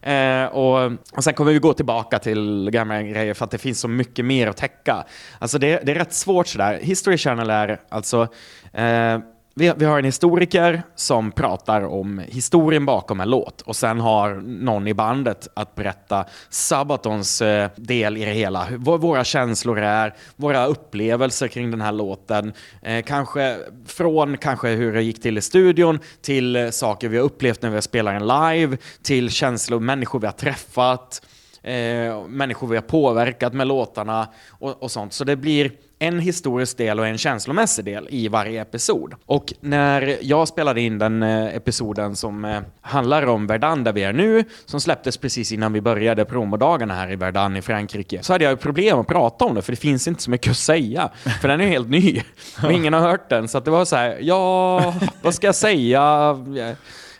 Eh, 0.03 0.45
och, 0.45 0.93
och 1.13 1.25
sen 1.25 1.35
kommer 1.35 1.53
vi 1.53 1.59
gå 1.59 1.73
tillbaka 1.73 2.19
till 2.19 2.71
gamla 2.71 3.03
grejer 3.03 3.35
för 3.35 3.45
att 3.45 3.51
det 3.51 3.59
finns 3.59 3.81
så 3.81 3.89
mycket 3.89 4.25
mer 4.25 4.47
att 4.47 4.57
täcka. 4.57 5.05
Alltså 5.39 5.59
det, 5.59 5.81
det 5.83 5.93
är 5.93 5.97
rätt 5.97 6.13
svårt 6.15 6.47
sådär. 6.47 6.79
History 6.83 7.19
Channel 7.19 7.51
är 7.51 7.81
alltså 7.89 8.29
eh, 8.73 9.19
vi, 9.57 9.73
vi, 9.77 9.85
har 9.85 9.99
en 9.99 10.05
historiker 10.05 10.83
som 10.95 11.33
pratar 11.33 11.83
om 11.83 12.19
historien 12.19 12.87
bakom 12.87 13.21
en 13.21 13.31
låt 13.31 13.61
och 13.61 13.77
sen 13.77 14.01
har 14.01 14.35
någon 14.45 14.89
i 14.89 14.95
bandet 14.95 15.49
att 15.55 15.75
berätta 15.75 16.25
Sabatons 16.51 17.43
eh, 17.43 17.71
del 17.77 18.17
i 18.17 18.25
det 18.25 18.33
hela. 18.33 18.67
Vad 18.71 19.01
våra 19.01 19.25
känslor 19.25 19.79
är, 19.79 20.15
våra 20.37 20.67
upplevelser 20.67 21.49
kring 21.49 21.71
den 21.71 21.81
här 21.81 21.93
låten. 21.93 22.53
Eh, 22.83 23.03
kanske 23.03 23.59
från 23.87 24.37
kanske 24.37 24.69
hur 24.69 24.93
det 24.93 25.03
gick 25.03 25.23
till 25.23 25.39
i 25.39 25.41
studion 25.41 25.99
till 26.21 26.57
eh, 26.57 26.71
saker 26.71 27.09
vi 27.09 27.17
har 27.17 27.25
upplevt 27.25 27.63
när 27.63 27.71
vi 27.71 27.83
spelar 27.83 28.15
en 28.15 28.27
live, 28.27 28.77
till 29.03 29.31
känslor, 29.31 29.81
människor 29.81 30.21
vi 30.21 30.27
har 30.27 30.33
träffat, 30.33 31.27
eh, 31.63 32.27
människor 32.29 32.67
vi 32.67 32.77
har 32.77 32.83
påverkat 32.83 33.55
med 33.55 33.67
låtarna 33.67 34.29
och, 34.51 34.83
och 34.83 34.91
sånt. 34.91 35.13
Så 35.13 35.25
det 35.25 35.37
blir 35.37 35.73
en 36.07 36.21
historisk 36.21 36.77
del 36.77 37.01
och 37.01 37.07
en 37.07 37.19
känslomässig 37.19 37.85
del 37.85 38.07
i 38.11 38.29
varje 38.29 38.63
episod. 38.63 39.15
Och 39.27 39.53
när 39.61 40.19
jag 40.21 40.49
spelade 40.49 40.81
in 40.81 40.99
den 40.99 41.23
eh, 41.23 41.57
episoden 41.57 42.17
som 42.17 42.45
eh, 42.45 42.61
handlar 42.81 43.27
om 43.27 43.47
Verdun 43.47 43.85
där 43.85 43.93
vi 43.93 44.03
är 44.03 44.13
nu, 44.13 44.45
som 44.65 44.81
släpptes 44.81 45.17
precis 45.17 45.53
innan 45.53 45.73
vi 45.73 45.81
började 45.81 46.25
promodagarna 46.25 46.95
här 46.95 47.13
i 47.13 47.17
Verdun 47.17 47.57
i 47.57 47.63
Frankrike, 47.63 48.23
så 48.23 48.33
hade 48.33 48.45
jag 48.45 48.61
problem 48.61 48.99
att 48.99 49.07
prata 49.07 49.45
om 49.45 49.55
det, 49.55 49.63
för 49.63 49.73
det 49.73 49.77
finns 49.77 50.09
inte 50.09 50.23
så 50.23 50.31
mycket 50.31 50.51
att 50.51 50.57
säga. 50.57 51.11
För 51.41 51.49
den 51.49 51.61
är 51.61 51.67
helt 51.67 51.89
ny 51.89 52.23
och 52.65 52.73
ingen 52.73 52.93
har 52.93 53.01
hört 53.01 53.29
den. 53.29 53.49
Så 53.49 53.61
det 53.61 53.71
var 53.71 53.85
så 53.85 53.97
här, 53.97 54.19
ja, 54.21 54.95
vad 55.23 55.35
ska 55.35 55.47
jag 55.47 55.55
säga? 55.55 56.37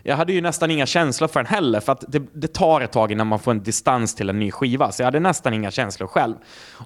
Jag 0.07 0.17
hade 0.17 0.33
ju 0.33 0.41
nästan 0.41 0.71
inga 0.71 0.87
känslor 0.87 1.29
för 1.29 1.41
den 1.41 1.47
heller, 1.47 1.81
för 1.81 1.93
att 1.93 2.05
det, 2.09 2.23
det, 2.33 2.55
tar 2.55 2.81
ett 2.81 2.93
tag 2.93 3.13
innan 3.13 3.27
man 3.27 3.39
får 3.39 3.51
en 3.51 3.63
distans 3.63 4.15
till 4.15 4.29
en 4.29 4.39
ny 4.39 4.51
skiva, 4.51 4.93
så 4.93 5.03
jag 5.03 5.07
hade 5.07 5.21
nästan 5.21 5.55
inga 5.55 5.71
känslor 5.71 6.07
själv. 6.07 6.35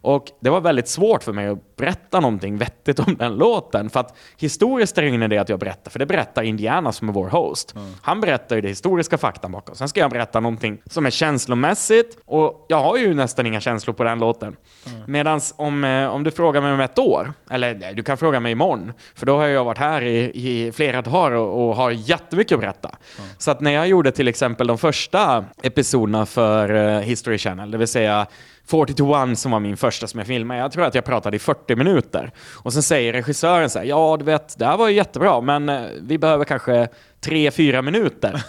Och 0.00 0.26
det 0.40 0.50
var 0.50 0.60
väldigt 0.60 0.88
svårt 0.88 1.22
för 1.22 1.32
mig 1.32 1.48
att 1.48 1.76
berätta 1.76 2.20
någonting 2.20 2.58
vettigt 2.58 2.98
om 2.98 3.16
den 3.18 3.34
låten, 3.34 3.90
för 3.90 4.00
att 4.00 4.16
historiskt 4.36 4.98
är 4.98 5.02
det 5.02 5.08
ingen 5.08 5.22
idé 5.22 5.38
att 5.38 5.48
jag 5.48 5.58
berättar, 5.58 5.90
för 5.90 5.98
det 5.98 6.06
berättar 6.06 6.42
Indiana 6.42 6.92
som 6.92 7.08
är 7.08 7.12
vår 7.12 7.28
host. 7.28 7.74
Mm. 7.76 7.92
Han 8.02 8.20
berättar 8.20 8.56
ju 8.56 8.62
det 8.62 8.68
historiska 8.68 9.18
faktan 9.18 9.52
bakom. 9.52 9.74
Sen 9.74 9.88
ska 9.88 10.00
jag 10.00 10.10
berätta 10.10 10.40
någonting 10.40 10.80
som 10.86 11.06
är 11.06 11.10
känslomässigt, 11.10 12.18
och 12.24 12.66
jag 12.68 12.82
har 12.82 12.96
ju 12.96 13.14
nästan 13.14 13.46
inga 13.46 13.60
känslor 13.60 13.94
på 13.94 14.04
den 14.04 14.18
låten. 14.18 14.56
Mm. 14.86 15.02
Medan 15.06 15.40
om, 15.56 15.84
eh, 15.84 16.08
om 16.08 16.24
du 16.24 16.30
frågar 16.30 16.60
mig 16.60 16.72
om 16.72 16.80
ett 16.80 16.98
år, 16.98 17.32
eller 17.50 17.92
du 17.94 18.02
kan 18.02 18.16
fråga 18.16 18.40
mig 18.40 18.52
imorgon, 18.52 18.92
för 19.14 19.26
då 19.26 19.36
har 19.36 19.46
jag 19.46 19.64
varit 19.64 19.78
här 19.78 20.02
i, 20.02 20.30
i 20.34 20.72
flera 20.72 21.02
dagar 21.02 21.30
och, 21.30 21.68
och 21.68 21.76
har 21.76 21.90
jättemycket 21.90 22.54
att 22.54 22.60
berätta. 22.60 22.90
Så 23.38 23.50
att 23.50 23.60
när 23.60 23.70
jag 23.70 23.88
gjorde 23.88 24.12
till 24.12 24.28
exempel 24.28 24.66
de 24.66 24.78
första 24.78 25.44
episoderna 25.62 26.26
för 26.26 26.74
eh, 26.74 27.00
History 27.00 27.38
Channel, 27.38 27.70
det 27.70 27.78
vill 27.78 27.88
säga 27.88 28.26
40 28.66 28.94
to 28.94 29.30
1 29.32 29.38
som 29.38 29.50
var 29.50 29.60
min 29.60 29.76
första 29.76 30.06
som 30.06 30.18
jag 30.18 30.26
filmade. 30.26 30.60
Jag 30.60 30.72
tror 30.72 30.84
att 30.84 30.94
jag 30.94 31.04
pratade 31.04 31.36
i 31.36 31.38
40 31.38 31.76
minuter. 31.76 32.32
Och 32.54 32.72
sen 32.72 32.82
säger 32.82 33.12
regissören 33.12 33.70
så 33.70 33.78
här, 33.78 33.86
ja 33.86 34.16
du 34.18 34.24
vet, 34.24 34.58
det 34.58 34.64
här 34.64 34.76
var 34.76 34.88
ju 34.88 34.94
jättebra, 34.94 35.40
men 35.40 35.68
eh, 35.68 35.82
vi 36.00 36.18
behöver 36.18 36.44
kanske 36.44 36.88
3-4 37.20 37.82
minuter. 37.82 38.42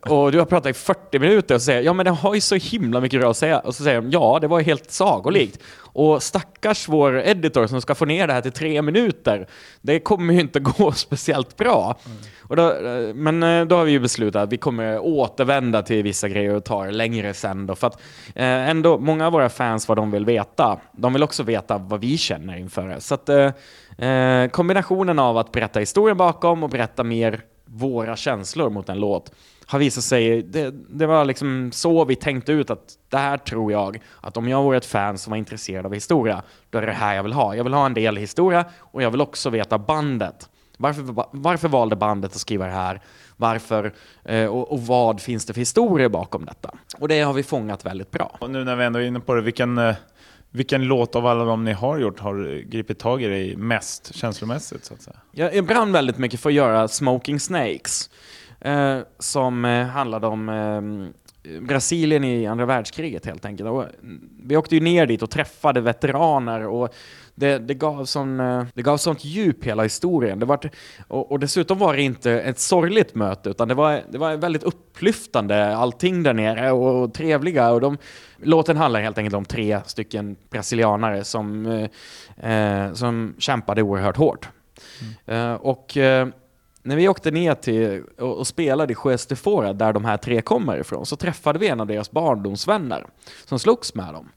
och 0.00 0.32
du 0.32 0.38
har 0.38 0.44
pratat 0.46 0.70
i 0.70 0.72
40 0.72 1.18
minuter 1.18 1.54
och 1.54 1.62
säger, 1.62 1.82
ja 1.82 1.92
men 1.92 2.04
det 2.04 2.10
har 2.10 2.34
ju 2.34 2.40
så 2.40 2.54
himla 2.54 3.00
mycket 3.00 3.24
att 3.24 3.36
säga. 3.36 3.58
Och 3.58 3.74
så 3.74 3.84
säger 3.84 4.00
de, 4.00 4.10
ja 4.10 4.38
det 4.40 4.46
var 4.46 4.58
ju 4.58 4.64
helt 4.64 4.90
sagolikt. 4.90 5.58
Och 5.78 6.22
stackars 6.22 6.88
vår 6.88 7.18
editor 7.18 7.66
som 7.66 7.80
ska 7.80 7.94
få 7.94 8.04
ner 8.04 8.26
det 8.26 8.32
här 8.32 8.40
till 8.40 8.52
tre 8.52 8.82
minuter, 8.82 9.46
det 9.80 10.00
kommer 10.00 10.34
ju 10.34 10.40
inte 10.40 10.60
gå 10.78 10.92
speciellt 10.92 11.56
bra. 11.56 11.98
Mm. 12.06 12.18
Då, 12.48 12.74
men 13.14 13.42
eh, 13.42 13.66
då 13.66 13.76
har 13.76 13.84
vi 13.84 13.92
ju 13.92 14.00
beslutat 14.00 14.42
att 14.42 14.52
vi 14.52 14.56
kommer 14.56 14.98
återvända 14.98 15.82
till 15.82 16.02
vissa 16.02 16.28
grejer 16.28 16.54
och 16.54 16.64
ta 16.64 16.84
det 16.84 16.92
längre 16.92 17.34
sen 17.34 17.66
då. 17.66 17.74
För 17.74 17.86
att 17.86 18.00
eh, 18.34 18.68
ändå, 18.68 18.98
många 18.98 19.26
av 19.26 19.32
våra 19.32 19.48
fans, 19.48 19.88
vad 19.88 19.98
de 19.98 20.10
vill 20.10 20.24
veta, 20.24 20.78
de 20.92 21.12
vill 21.12 21.22
också 21.22 21.42
veta 21.42 21.78
vad 21.78 22.00
vi 22.00 22.18
känner 22.18 22.56
inför 22.56 22.88
det. 22.88 23.00
Så 23.00 23.14
att 23.14 23.28
eh 23.28 23.50
kombinationen 24.50 25.18
av 25.18 25.38
att 25.38 25.52
berätta 25.52 25.80
historien 25.80 26.16
bakom 26.16 26.62
och 26.62 26.70
berätta 26.70 27.04
mer 27.04 27.40
våra 27.72 28.16
känslor 28.16 28.70
mot 28.70 28.88
en 28.88 29.00
låt 29.00 29.32
har 29.66 29.78
visat 29.78 30.04
sig, 30.04 30.42
det, 30.42 30.74
det, 30.88 31.06
var 31.06 31.24
liksom 31.24 31.72
så 31.72 32.04
vi 32.04 32.16
tänkte 32.16 32.52
ut 32.52 32.70
att 32.70 32.98
det 33.08 33.16
här 33.16 33.36
tror 33.36 33.72
jag, 33.72 34.00
att 34.20 34.36
om 34.36 34.48
jag 34.48 34.62
vore 34.62 34.76
ett 34.76 34.86
fan 34.86 35.18
som 35.18 35.30
var 35.30 35.38
intresserad 35.38 35.86
av 35.86 35.94
historia, 35.94 36.42
då 36.70 36.78
är 36.78 36.86
det 36.86 36.92
här 36.92 37.14
jag 37.14 37.22
vill 37.22 37.32
ha. 37.32 37.56
Jag 37.56 37.64
vill 37.64 37.74
ha 37.74 37.86
en 37.86 37.94
del 37.94 38.16
historia 38.16 38.64
och 38.78 39.02
jag 39.02 39.10
vill 39.10 39.20
också 39.20 39.50
veta 39.50 39.78
bandet. 39.78 40.48
Varför, 40.76 41.24
varför 41.30 41.68
valde 41.68 41.96
bandet 41.96 42.32
att 42.32 42.40
skriva 42.40 42.66
det 42.66 42.72
här? 42.72 43.00
Varför 43.36 43.92
eh, 44.24 44.46
och, 44.46 44.72
och, 44.72 44.80
vad 44.80 45.20
finns 45.20 45.46
det 45.46 45.52
för 45.52 45.60
historia 45.60 46.08
bakom 46.08 46.44
detta? 46.44 46.70
Och 46.98 47.08
det 47.08 47.20
har 47.20 47.32
vi 47.32 47.42
fångat 47.42 47.86
väldigt 47.86 48.10
bra. 48.10 48.36
Och 48.40 48.50
nu 48.50 48.64
när 48.64 48.76
vi 48.76 48.84
ändå 48.84 48.98
är 48.98 49.04
inne 49.04 49.20
på 49.20 49.34
det, 49.34 49.42
vilken, 49.42 49.78
eh, 49.78 49.94
vilken 50.52 50.84
låt 50.84 51.16
av 51.16 51.26
alla 51.26 51.44
de 51.44 51.64
ni 51.64 51.72
har 51.72 51.98
gjort 51.98 52.20
har 52.20 52.62
gripit 52.62 52.98
tag 52.98 53.22
i 53.22 53.26
dig 53.26 53.56
mest 53.56 54.14
känslomässigt? 54.14 54.84
Så 54.84 54.94
att 54.94 55.02
säga? 55.02 55.16
Jag, 55.30 55.66
brann 55.66 55.92
väldigt 55.92 56.18
mycket 56.18 56.40
för 56.40 56.50
att 56.50 56.54
göra 56.54 56.88
Smoking 56.88 57.40
Snakes. 57.40 58.10
Eh, 58.64 58.98
som 59.18 59.64
eh, 59.64 59.86
handlade 59.86 60.26
om 60.26 60.48
eh, 60.48 61.60
Brasilien 61.60 62.24
i 62.24 62.46
andra 62.46 62.66
världskriget 62.66 63.26
helt 63.26 63.44
enkelt. 63.44 63.70
Och 63.70 63.84
vi 64.42 64.56
åkte 64.56 64.74
ju 64.74 64.80
ner 64.80 65.06
dit 65.06 65.22
och 65.22 65.30
träffade 65.30 65.80
veteraner 65.80 66.66
och 66.66 66.94
det, 67.42 67.58
det, 67.58 67.74
gav 67.74 68.04
sån, 68.04 68.40
eh, 68.40 68.64
det 68.74 68.82
gav 68.82 68.96
sånt 68.96 69.24
djup 69.24 69.64
hela 69.64 69.82
historien. 69.82 70.38
Det 70.38 70.46
var, 70.46 70.70
och, 71.08 71.32
och, 71.32 71.38
dessutom 71.38 71.78
var 71.78 71.94
det 71.94 72.02
inte 72.02 72.32
ett 72.32 72.58
sorgligt 72.58 73.14
möte, 73.14 73.50
utan 73.50 73.68
det 73.68 73.74
var, 73.74 74.02
det 74.10 74.18
var 74.18 74.36
väldigt 74.36 74.62
upplyftande, 74.62 75.76
allting 75.76 76.22
där 76.22 76.34
nere, 76.34 76.72
och, 76.72 77.02
och 77.02 77.14
trevliga. 77.14 77.70
Och 77.70 77.80
de, 77.80 77.98
låten 78.42 78.76
handlar 78.76 79.00
helt 79.00 79.18
enkelt 79.18 79.34
om 79.34 79.44
tre 79.44 79.80
stycken 79.86 80.36
brasilianare 80.50 81.24
som, 81.24 81.66
eh, 81.66 82.50
eh 82.50 82.92
som 82.92 83.34
kämpade 83.38 83.82
oerhört 83.82 84.16
hårt. 84.16 84.48
Mm. 85.00 85.50
Eh, 85.50 85.54
och 85.54 85.96
eh, 85.96 86.28
när 86.82 86.96
vi 86.96 87.08
åkte 87.08 87.30
ner 87.30 87.54
till 87.54 88.02
och, 88.18 88.38
och 88.38 88.46
spelade 88.46 88.92
i 88.92 88.94
Sjöstefora, 88.94 89.72
där 89.72 89.92
de 89.92 90.04
här 90.04 90.16
tre 90.16 90.42
kommer 90.42 90.80
ifrån, 90.80 91.06
så 91.06 91.16
träffade 91.16 91.58
vi 91.58 91.68
en 91.68 91.80
av 91.80 91.86
deras 91.86 92.10
barndomsvänner 92.10 93.06
som 93.44 93.58
slogs 93.58 93.94
med 93.94 94.14
dem. 94.14 94.28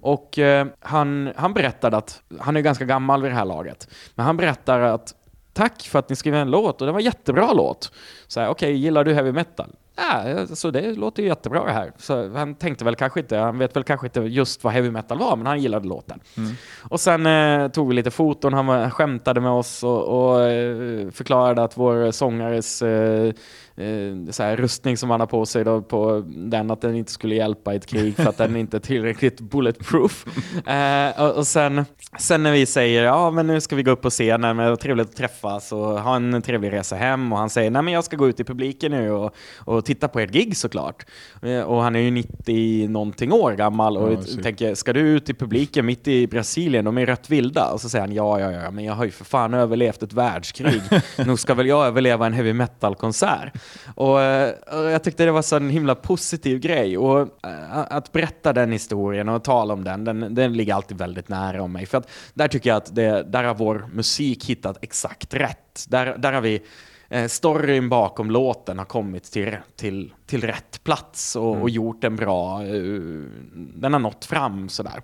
Och 0.00 0.38
eh, 0.38 0.66
han, 0.80 1.32
han 1.36 1.54
berättade 1.54 1.96
att, 1.96 2.22
han 2.40 2.56
är 2.56 2.60
ganska 2.60 2.84
gammal 2.84 3.22
vid 3.22 3.30
det 3.30 3.34
här 3.34 3.44
laget, 3.44 3.88
men 4.14 4.26
han 4.26 4.36
berättar 4.36 4.80
att 4.80 5.14
tack 5.52 5.82
för 5.82 5.98
att 5.98 6.08
ni 6.08 6.16
skrev 6.16 6.34
en 6.34 6.50
låt 6.50 6.80
och 6.80 6.86
det 6.86 6.92
var 6.92 7.00
en 7.00 7.04
jättebra 7.04 7.52
låt. 7.52 7.92
Så 8.26 8.40
okej, 8.40 8.50
okay, 8.50 8.72
gillar 8.72 9.04
du 9.04 9.14
heavy 9.14 9.32
metal? 9.32 9.70
Ja, 9.98 10.40
alltså 10.40 10.70
det 10.70 10.92
låter 10.92 11.22
ju 11.22 11.28
jättebra 11.28 11.64
det 11.64 11.72
här. 11.72 11.92
Så 11.96 12.28
han 12.28 12.54
tänkte 12.54 12.84
väl 12.84 12.96
kanske 12.96 13.20
inte, 13.20 13.36
han 13.36 13.58
vet 13.58 13.76
väl 13.76 13.84
kanske 13.84 14.06
inte 14.06 14.20
just 14.20 14.64
vad 14.64 14.72
heavy 14.72 14.90
metal 14.90 15.18
var, 15.18 15.36
men 15.36 15.46
han 15.46 15.60
gillade 15.60 15.88
låten. 15.88 16.20
Mm. 16.36 16.50
Och 16.82 17.00
sen 17.00 17.26
eh, 17.26 17.68
tog 17.68 17.88
vi 17.88 17.94
lite 17.94 18.10
foton, 18.10 18.52
han 18.52 18.90
skämtade 18.90 19.40
med 19.40 19.50
oss 19.50 19.84
och, 19.84 20.04
och 20.04 20.42
eh, 20.42 21.10
förklarade 21.10 21.62
att 21.62 21.76
vår 21.76 22.10
sångares 22.10 22.82
eh, 22.82 23.32
eh, 23.76 24.30
så 24.30 24.42
här, 24.42 24.56
rustning 24.56 24.96
som 24.96 25.10
han 25.10 25.20
har 25.20 25.26
på 25.26 25.46
sig 25.46 25.64
då, 25.64 25.82
på 25.82 26.24
den, 26.26 26.70
att 26.70 26.80
den 26.80 26.94
inte 26.94 27.12
skulle 27.12 27.34
hjälpa 27.34 27.74
i 27.74 27.76
ett 27.76 27.86
krig 27.86 28.16
för 28.16 28.28
att 28.28 28.36
den 28.36 28.56
inte 28.56 28.76
är 28.76 28.80
tillräckligt 28.80 29.40
bulletproof. 29.40 30.24
Eh, 30.68 31.22
och, 31.22 31.36
och, 31.36 31.46
sen, 31.46 31.84
sen 32.18 32.42
när 32.42 32.52
vi 32.52 32.66
säger 32.66 33.04
ja 33.04 33.30
men 33.30 33.46
nu 33.46 33.60
ska 33.60 33.76
vi 33.76 33.82
gå 33.82 33.90
upp 33.90 34.02
på 34.02 34.10
scenen, 34.10 34.56
men 34.56 34.64
det 34.64 34.70
var 34.70 34.76
trevligt 34.76 35.08
att 35.08 35.16
träffas 35.16 35.72
och 35.72 36.00
ha 36.00 36.16
en 36.16 36.42
trevlig 36.42 36.72
resa 36.72 36.96
hem 36.96 37.32
och 37.32 37.38
han 37.38 37.50
säger 37.50 37.70
nej 37.70 37.82
men 37.82 37.94
jag 37.94 38.04
ska 38.04 38.16
gå 38.16 38.28
ut 38.28 38.40
i 38.40 38.44
publiken 38.44 38.92
nu 38.92 39.10
och, 39.10 39.34
och 39.58 39.84
titta 39.88 40.08
på 40.08 40.20
ert 40.20 40.30
gig 40.30 40.56
såklart. 40.56 41.06
Eh, 41.42 41.60
och 41.60 41.82
han 41.82 41.96
är 41.96 42.00
ju 42.00 42.10
90 42.10 42.88
någonting 42.88 43.32
år 43.32 43.52
gammal 43.52 43.96
och 43.96 44.12
ja, 44.12 44.42
tänker, 44.42 44.74
ska 44.74 44.92
du 44.92 45.00
ut 45.00 45.30
i 45.30 45.34
publiken 45.34 45.86
mitt 45.86 46.08
i 46.08 46.26
Brasilien, 46.26 46.84
de 46.84 46.98
är 46.98 47.06
rätt 47.06 47.30
vilda. 47.30 47.72
Och 47.72 47.80
så 47.80 47.88
säger 47.88 48.06
han 48.06 48.14
ja, 48.14 48.40
ja, 48.40 48.52
ja, 48.52 48.70
men 48.70 48.84
jag 48.84 48.94
har 48.94 49.04
ju 49.04 49.10
för 49.10 49.24
fan 49.24 49.54
överlevt 49.54 50.02
ett 50.02 50.12
världskrig. 50.12 50.82
Nog 51.26 51.38
ska 51.38 51.54
väl 51.54 51.66
jag 51.66 51.86
överleva 51.86 52.26
en 52.26 52.32
heavy 52.32 52.52
metal-konsert. 52.52 53.52
Och, 53.94 54.20
eh, 54.22 54.50
och, 54.50 54.90
jag 54.90 55.04
tyckte 55.04 55.24
det 55.24 55.32
var 55.32 55.42
så 55.42 55.56
en 55.56 55.70
himla 55.70 55.94
positiv 55.94 56.58
grej. 56.58 56.98
Och 56.98 57.20
äh, 57.20 57.80
att 57.90 58.12
berätta 58.12 58.52
den 58.52 58.72
historien 58.72 59.28
och 59.28 59.44
tala 59.44 59.74
om 59.74 59.84
den, 59.84 60.04
den, 60.04 60.34
den 60.34 60.52
ligger 60.52 60.74
alltid 60.74 60.98
väldigt 60.98 61.28
nära 61.28 61.62
om 61.62 61.72
mig. 61.72 61.86
För 61.86 61.98
att 61.98 62.10
där 62.34 62.48
tycker 62.48 62.70
jag 62.70 62.76
att 62.76 62.94
det, 62.94 63.22
där 63.22 63.44
har 63.44 63.54
vår 63.54 63.88
musik 63.92 64.44
hittat 64.44 64.78
exakt 64.82 65.34
rätt. 65.34 65.86
Där, 65.88 66.16
där 66.18 66.32
har 66.32 66.40
vi 66.40 66.62
eh, 67.08 67.26
storyn 67.26 67.88
bakom 67.88 68.30
låten 68.30 68.78
har 68.78 68.84
kommit 68.84 69.24
till, 69.24 69.56
till, 69.76 70.12
till 70.26 70.44
rätt 70.44 70.84
plats 70.84 71.36
och, 71.36 71.50
mm. 71.50 71.62
och 71.62 71.70
gjort 71.70 72.00
den 72.00 72.16
bra. 72.16 72.62
Uh, 72.62 73.26
den 73.54 73.92
har 73.92 74.00
nått 74.00 74.24
fram 74.24 74.68
sådär. 74.68 75.02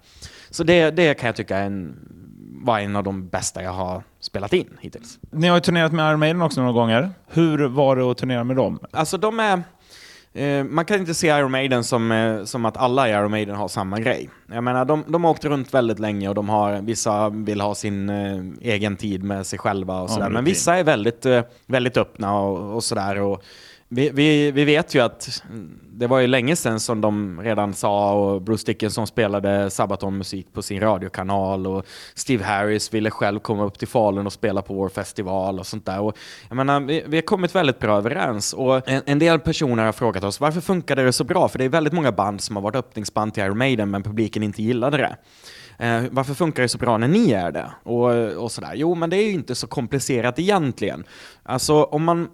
Så 0.50 0.64
det, 0.64 0.90
det 0.90 1.14
kan 1.14 1.26
jag 1.26 1.36
tycka 1.36 1.58
är 1.58 1.66
en 1.66 1.96
var 2.64 2.78
en 2.78 2.96
av 2.96 3.04
de 3.04 3.28
bästa 3.28 3.62
jag 3.62 3.72
har 3.72 4.02
spelat 4.20 4.52
in 4.52 4.76
hittills. 4.80 5.18
Ni 5.30 5.48
har 5.48 5.56
ju 5.56 5.60
turnerat 5.60 5.92
med 5.92 6.10
Iron 6.10 6.20
Maiden 6.20 6.42
också 6.42 6.60
några 6.60 6.72
gånger. 6.72 7.10
Hur 7.26 7.68
var 7.68 7.96
det 7.96 8.02
att 8.02 8.18
turnera 8.18 8.44
med 8.44 8.56
dem? 8.56 8.78
Alltså 8.90 9.18
de 9.18 9.40
är... 9.40 9.62
Eh, 10.34 10.64
man 10.64 10.84
kan 10.84 11.00
inte 11.00 11.14
se 11.14 11.26
Iron 11.26 11.50
Maiden 11.50 11.84
som, 11.84 12.12
eh, 12.12 12.44
som 12.44 12.64
att 12.64 12.76
alla 12.76 13.08
i 13.08 13.12
Iron 13.12 13.30
Maiden 13.30 13.56
har 13.56 13.68
samma 13.68 14.00
grej. 14.00 14.30
Jag 14.46 14.64
menar, 14.64 14.84
de, 14.84 15.04
de 15.06 15.24
har 15.24 15.30
åkt 15.30 15.44
runt 15.44 15.74
väldigt 15.74 15.98
länge 15.98 16.28
och 16.28 16.34
de 16.34 16.48
har, 16.48 16.82
vissa 16.82 17.28
vill 17.28 17.60
ha 17.60 17.74
sin 17.74 18.08
eh, 18.08 18.42
egen 18.60 18.96
tid 18.96 19.24
med 19.24 19.46
sig 19.46 19.58
själva 19.58 20.00
och 20.00 20.10
sådär. 20.10 20.26
Ja, 20.26 20.30
men 20.30 20.44
vissa 20.44 20.76
är 20.76 20.84
väldigt, 20.84 21.26
eh, 21.26 21.42
väldigt 21.66 21.96
öppna 21.96 22.38
och, 22.38 22.74
och 22.74 22.84
sådär. 22.84 23.38
Vi, 23.94 24.10
vi, 24.10 24.50
vi, 24.50 24.64
vet 24.64 24.94
ju 24.94 25.00
att 25.00 25.42
mm, 25.50 25.80
det 25.92 26.06
var 26.06 26.18
ju 26.18 26.26
länge 26.26 26.56
sedan 26.56 26.80
som 26.80 27.00
de 27.00 27.40
redan 27.42 27.74
sa 27.74 28.12
och 28.12 28.42
Bruce 28.42 28.66
Dickinson 28.66 29.06
spelade 29.06 29.70
Sabaton-musik 29.70 30.52
på 30.52 30.62
sin 30.62 30.80
radiokanal 30.80 31.66
och 31.66 31.86
Steve 32.14 32.44
Harris 32.44 32.94
ville 32.94 33.10
själv 33.10 33.38
komma 33.38 33.64
upp 33.64 33.78
till 33.78 33.88
Falun 33.88 34.26
och 34.26 34.32
spela 34.32 34.62
på 34.62 34.74
vår 34.74 34.88
festival 34.88 35.58
och 35.58 35.66
sånt 35.66 35.86
där. 35.86 36.00
Och 36.00 36.18
jag 36.48 36.56
menar, 36.56 36.80
vi, 36.80 37.04
vi 37.06 37.16
har 37.16 37.22
kommit 37.22 37.54
väldigt 37.54 37.78
bra 37.78 37.96
överens 37.96 38.52
och 38.52 38.88
en, 38.88 39.02
en, 39.06 39.18
del 39.18 39.40
personer 39.40 39.84
har 39.84 39.92
frågat 39.92 40.24
oss 40.24 40.40
varför 40.40 40.60
funkade 40.60 41.04
det 41.04 41.12
så 41.12 41.24
bra? 41.24 41.48
För 41.48 41.58
det 41.58 41.64
är 41.64 41.68
väldigt 41.68 41.92
många 41.92 42.12
band 42.12 42.40
som 42.40 42.56
har 42.56 42.62
varit 42.62 42.76
öppningsband 42.76 43.34
till 43.34 43.42
Iron 43.42 43.58
Maiden 43.58 43.90
men 43.90 44.02
publiken 44.02 44.42
inte 44.42 44.62
gillade 44.62 44.96
det. 44.96 45.16
Eh, 45.78 46.02
varför 46.10 46.34
funkar 46.34 46.62
det 46.62 46.68
så 46.68 46.78
bra 46.78 46.98
när 46.98 47.08
ni 47.08 47.32
är 47.32 47.52
det? 47.52 47.70
Och, 47.82 48.42
och 48.44 48.52
sådär. 48.52 48.72
Jo, 48.74 48.94
men 48.94 49.10
det 49.10 49.16
är 49.16 49.26
ju 49.26 49.32
inte 49.32 49.54
så 49.54 49.66
komplicerat 49.66 50.38
egentligen. 50.38 51.04
Alltså 51.42 51.84
om 51.84 52.04
man 52.04 52.28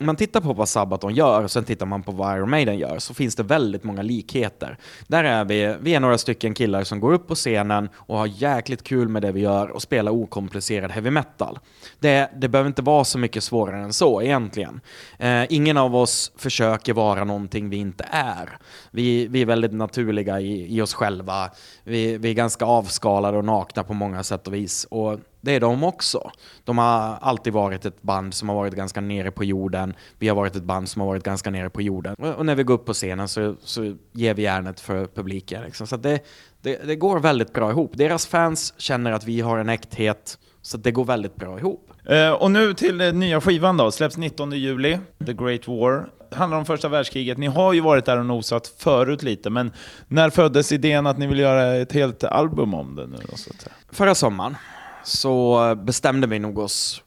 man 0.00 0.16
tittar 0.16 0.40
på 0.40 0.52
vad 0.52 0.68
Sabaton 0.68 1.14
gör 1.14 1.44
och 1.44 1.50
sen 1.50 1.64
tittar 1.64 1.86
man 1.86 2.02
på 2.02 2.12
vad 2.12 2.36
Iron 2.36 2.50
Maiden 2.50 2.78
gör 2.78 2.98
så 2.98 3.14
finns 3.14 3.36
det 3.36 3.42
väldigt 3.42 3.84
många 3.84 4.02
likheter. 4.02 4.78
Där 5.06 5.24
är 5.24 5.44
vi, 5.44 5.76
vi 5.80 5.94
är 5.94 6.00
några 6.00 6.18
stycken 6.18 6.54
killar 6.54 6.84
som 6.84 7.00
går 7.00 7.12
upp 7.12 7.28
på 7.28 7.34
scenen 7.34 7.88
och 7.94 8.18
har 8.18 8.26
jäkligt 8.26 8.82
kul 8.82 9.08
med 9.08 9.22
det 9.22 9.32
vi 9.32 9.40
gör 9.40 9.70
och 9.70 9.82
spelar 9.82 10.12
okomplicerad 10.12 10.90
heavy 10.90 11.10
metal. 11.10 11.58
Det, 11.98 12.30
det 12.36 12.48
behöver 12.48 12.68
inte 12.68 12.82
vara 12.82 13.04
så 13.04 13.18
mycket 13.18 13.44
svårare 13.44 13.82
än 13.82 13.92
så 13.92 14.22
egentligen. 14.22 14.80
Eh, 15.18 15.44
ingen 15.48 15.76
av 15.76 15.96
oss 15.96 16.32
försöker 16.36 16.92
vara 16.92 17.24
någonting 17.24 17.70
vi 17.70 17.76
inte 17.76 18.06
är. 18.10 18.58
Vi, 18.90 19.26
vi 19.26 19.42
är 19.42 19.46
väldigt 19.46 19.72
naturliga 19.72 20.40
i, 20.40 20.76
i 20.76 20.82
oss 20.82 20.94
själva. 20.94 21.50
Vi, 21.84 22.18
vi 22.18 22.30
är 22.30 22.34
ganska 22.34 22.64
avskalade 22.64 23.38
och 23.38 23.44
nakna 23.44 23.84
på 23.84 23.94
många 23.94 24.22
sätt 24.22 24.46
och 24.46 24.54
vis. 24.54 24.86
Och 24.90 25.18
det 25.42 25.52
är 25.52 25.60
de 25.60 25.84
också. 25.84 26.30
De 26.64 26.78
har 26.78 27.18
alltid 27.20 27.52
varit 27.52 27.84
ett 27.84 28.02
band 28.02 28.34
som 28.34 28.48
har 28.48 28.56
varit 28.56 28.74
ganska 28.74 29.00
nere 29.00 29.30
på 29.30 29.44
jorden. 29.44 29.94
Vi 30.18 30.28
har 30.28 30.36
varit 30.36 30.56
ett 30.56 30.62
band 30.62 30.88
som 30.88 31.00
har 31.00 31.06
varit 31.06 31.22
ganska 31.22 31.50
nere 31.50 31.70
på 31.70 31.82
jorden. 31.82 32.14
Och 32.14 32.46
när 32.46 32.54
vi 32.54 32.62
går 32.62 32.74
upp 32.74 32.86
på 32.86 32.92
scenen 32.92 33.28
så, 33.28 33.56
så 33.60 33.96
ger 34.12 34.34
vi 34.34 34.42
järnet 34.42 34.80
för 34.80 35.06
publiken. 35.06 35.62
Liksom. 35.62 35.86
Så 35.86 35.96
det, 35.96 36.20
det, 36.60 36.86
det, 36.86 36.96
går 36.96 37.20
väldigt 37.20 37.52
bra 37.52 37.70
ihop. 37.70 37.90
Deras 37.94 38.26
fans 38.26 38.74
känner 38.76 39.12
att 39.12 39.24
vi 39.24 39.40
har 39.40 39.58
en 39.58 39.68
äkthet, 39.68 40.38
så 40.62 40.76
det 40.76 40.90
går 40.90 41.04
väldigt 41.04 41.36
bra 41.36 41.58
ihop. 41.58 41.90
Uh, 42.10 42.30
och 42.30 42.50
nu 42.50 42.74
till 42.74 43.00
uh, 43.00 43.12
nya 43.12 43.40
skivan 43.40 43.76
då, 43.76 43.90
släpps 43.90 44.16
19 44.16 44.52
juli, 44.52 44.98
The 45.26 45.32
Great 45.32 45.68
War. 45.68 46.08
Handlar 46.32 46.58
om 46.58 46.64
första 46.64 46.88
världskriget. 46.88 47.38
Ni 47.38 47.46
har 47.46 47.72
ju 47.72 47.80
varit 47.80 48.04
där 48.04 48.18
och 48.18 48.26
nosat 48.26 48.74
förut 48.78 49.22
lite, 49.22 49.50
men 49.50 49.72
när 50.08 50.30
föddes 50.30 50.72
idén 50.72 51.06
att 51.06 51.18
ni 51.18 51.26
vill 51.26 51.38
göra 51.38 51.74
ett 51.74 51.92
helt 51.92 52.24
album 52.24 52.74
om 52.74 52.94
det 52.94 53.06
nu? 53.06 53.16
Då, 53.30 53.36
så 53.36 53.50
att 53.50 53.60
säga? 53.60 53.74
Förra 53.92 54.14
sommaren 54.14 54.56
så 55.04 55.74
bestämde 55.74 56.26
vi 56.26 56.38
nog 56.38 56.58
oss 56.58 57.02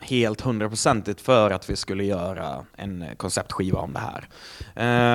helt 0.00 0.40
hundraprocentigt 0.40 1.20
för 1.20 1.50
att 1.50 1.70
vi 1.70 1.76
skulle 1.76 2.04
göra 2.04 2.64
en 2.76 3.04
konceptskiva 3.16 3.78
om 3.78 3.92
det 3.92 4.00
här. 4.00 4.28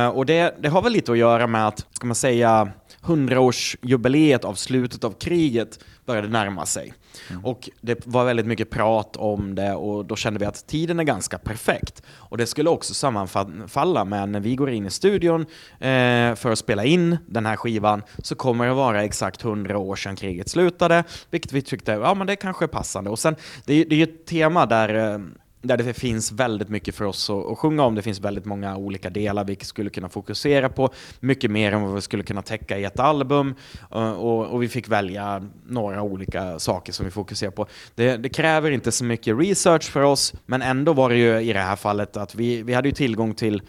Eh, 0.06 0.10
och 0.10 0.26
det, 0.26 0.56
det 0.60 0.70
har 0.70 0.82
väl 0.82 0.94
lite 0.94 1.12
att 1.12 1.18
göra 1.18 1.48
med 1.48 1.68
att, 1.68 1.86
ska 1.92 2.08
man 2.08 2.16
säga, 2.16 2.72
hundraårsjubileet 3.02 4.46
av 4.46 4.54
slutet 4.54 5.04
av 5.04 5.12
kriget 5.12 5.80
började 6.06 6.28
närma 6.28 6.66
sig. 6.66 6.94
Mm. 7.30 7.46
Och 7.46 7.70
det 7.82 8.08
var 8.08 8.26
väldigt 8.26 8.46
mycket 8.46 8.70
prat 8.70 9.16
om 9.16 9.56
det 9.56 9.74
och 9.74 10.06
då 10.06 10.16
kände 10.16 10.40
vi 10.40 10.46
att 10.46 10.68
tiden 10.68 11.00
är 11.00 11.04
ganska 11.04 11.38
perfekt. 11.38 12.04
Och 12.14 12.38
det 12.38 12.46
skulle 12.46 12.70
också 12.70 12.94
sammanfalla 12.94 14.06
med 14.06 14.30
när 14.30 14.40
vi 14.40 14.56
går 14.56 14.70
in 14.70 14.86
i 14.86 14.90
studion 14.90 15.42
eh, 15.80 16.36
för 16.36 16.52
att 16.52 16.60
spela 16.60 16.86
in 16.86 17.18
den 17.26 17.46
här 17.46 17.56
skivan 17.56 18.04
så 18.18 18.36
kommer 18.36 18.68
det 18.68 18.74
vara 18.74 19.04
exakt 19.04 19.42
hundra 19.42 19.78
år 19.78 19.96
sedan 19.96 20.16
kriget 20.16 20.50
slutade, 20.50 21.04
vilket 21.30 21.52
vi 21.52 21.62
tyckte, 21.62 21.92
ja 21.92 22.14
men 22.14 22.28
det 22.28 22.36
kanske 22.36 22.66
är 22.66 22.68
passande. 22.68 23.10
Och 23.10 23.20
sen, 23.20 23.36
det, 23.66 23.84
det 23.84 23.96
är 23.96 23.98
ju 23.98 24.04
ett 24.04 24.26
tema 24.26 24.66
där 24.66 25.14
eh, 25.14 25.20
där 25.68 25.78
det 25.78 25.94
finns 25.94 26.32
väldigt 26.32 26.70
mycket 26.70 26.96
för 26.96 27.06
oss 27.06 27.30
att, 27.30 27.46
att 27.46 27.58
sjunga 27.58 27.84
om. 27.84 27.96
Det 27.96 28.02
finns 28.02 28.20
väldigt 28.20 28.46
många 28.46 28.78
olika 28.78 29.10
delar 29.10 29.44
vi 29.44 29.58
skulle 29.62 29.90
kunna 29.90 30.10
fokusera 30.10 30.70
på. 30.70 30.90
Mycket 31.20 31.52
mer 31.52 31.72
än 31.72 31.82
vad 31.82 31.96
vi 31.96 32.02
skulle 32.02 32.24
kunna 32.24 32.42
täcka 32.42 32.78
i 32.78 32.84
ett 32.84 33.00
album. 33.00 33.56
Eh, 33.92 34.12
och, 34.12 34.46
och, 34.46 34.64
vi 34.64 34.68
fick 34.68 34.90
välja 34.90 35.48
några 35.68 36.02
olika 36.02 36.60
saker 36.60 36.94
som 36.94 37.06
vi 37.06 37.12
fokuserar 37.12 37.52
på. 37.52 37.68
Det, 37.96 38.18
det, 38.18 38.30
kräver 38.30 38.72
inte 38.72 38.92
så 38.92 39.04
mycket 39.04 39.40
research 39.40 39.92
för 39.92 40.02
oss, 40.02 40.34
men 40.46 40.62
ändå 40.62 40.94
var 40.94 41.10
det 41.10 41.16
ju 41.16 41.40
i 41.40 41.54
det 41.54 41.60
här 41.60 41.76
fallet 41.76 42.18
att 42.18 42.36
vi, 42.36 42.62
vi 42.62 42.74
hade 42.74 42.88
ju 42.88 42.94
tillgång 42.96 43.34
till 43.34 43.62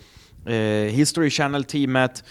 eh, 0.47 0.93
History 0.93 1.31
Channel-teamet 1.31 2.25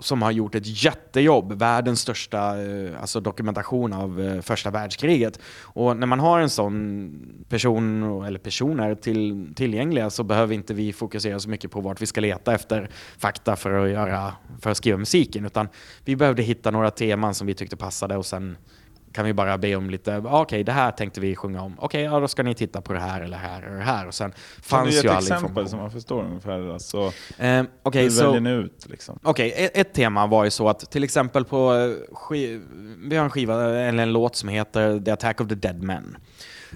som 0.00 0.22
har 0.22 0.30
gjort 0.30 0.54
ett 0.54 0.84
jättejobb, 0.84 1.52
världens 1.52 2.00
största 2.00 2.62
eh, 2.62 3.00
alltså 3.00 3.20
dokumentation 3.20 3.92
av 3.92 4.20
eh, 4.20 4.40
första 4.40 4.70
världskriget. 4.70 5.40
Och 5.62 5.96
när 5.96 6.06
man 6.06 6.20
har 6.20 6.40
en 6.40 6.50
sån 6.50 7.46
person, 7.48 8.02
eller 8.24 8.38
personer 8.38 8.94
till, 8.94 9.48
tillgängliga 9.54 10.10
så 10.10 10.22
behöver 10.22 10.54
inte 10.54 10.74
vi 10.74 10.92
fokusera 10.92 11.40
så 11.40 11.48
mycket 11.48 11.70
på 11.70 11.80
vart 11.80 12.02
vi 12.02 12.06
ska 12.06 12.20
leta 12.20 12.54
efter 12.54 12.90
fakta 13.18 13.56
för 13.56 13.84
att, 13.84 13.90
göra, 13.90 14.32
för 14.60 14.70
att 14.70 14.76
skriva 14.76 14.98
musiken, 14.98 15.44
utan 15.44 15.68
vi 16.04 16.16
behövde 16.16 16.42
hitta 16.42 16.70
några 16.70 16.90
teman 16.90 17.34
som 17.34 17.46
vi 17.46 17.54
tyckte 17.54 17.76
passade 17.76 18.16
och 18.16 18.26
sen 18.26 18.56
kan 19.16 19.24
vi 19.24 19.34
bara 19.34 19.58
be 19.58 19.76
om 19.76 19.90
lite, 19.90 20.16
okej 20.16 20.40
okay, 20.40 20.62
det 20.62 20.72
här 20.72 20.90
tänkte 20.90 21.20
vi 21.20 21.36
sjunga 21.36 21.62
om, 21.62 21.72
okej 21.78 21.84
okay, 21.86 22.14
ja 22.14 22.20
då 22.20 22.28
ska 22.28 22.42
ni 22.42 22.54
titta 22.54 22.80
på 22.80 22.92
det 22.92 22.98
här 22.98 23.20
eller 23.20 23.36
här 23.36 23.62
eller 23.62 23.80
här 23.80 24.06
och 24.06 24.14
sen 24.14 24.32
fanns 24.62 25.04
ju 25.04 25.08
all 25.08 25.22
information. 25.22 25.24
Kan 25.24 25.24
du 25.24 25.30
ge 25.30 25.34
ett 25.34 25.40
exempel 25.40 25.68
som 25.68 25.78
man 25.78 25.90
förstår 25.90 26.24
ungefär? 26.24 26.72
Alltså, 26.72 27.12
eh, 27.38 27.64
okay, 27.82 28.02
hur 28.02 28.22
väljer 28.24 28.40
ni 28.40 28.50
ut? 28.50 28.86
Liksom? 28.90 29.18
Okej, 29.22 29.52
okay, 29.52 29.64
ett, 29.64 29.76
ett, 29.76 29.94
tema 29.94 30.26
var 30.26 30.44
ju 30.44 30.50
så 30.50 30.68
att 30.68 30.90
till 30.90 31.04
exempel 31.04 31.44
på, 31.44 31.74
eh, 31.74 32.36
vi 33.08 33.16
har 33.16 33.24
en 33.24 33.30
skiva, 33.30 33.78
eller 33.78 34.02
en 34.02 34.12
låt 34.12 34.36
som 34.36 34.48
heter 34.48 35.00
The 35.00 35.10
Attack 35.10 35.40
of 35.40 35.48
the 35.48 35.54
Dead 35.54 35.82
Men. 35.82 36.16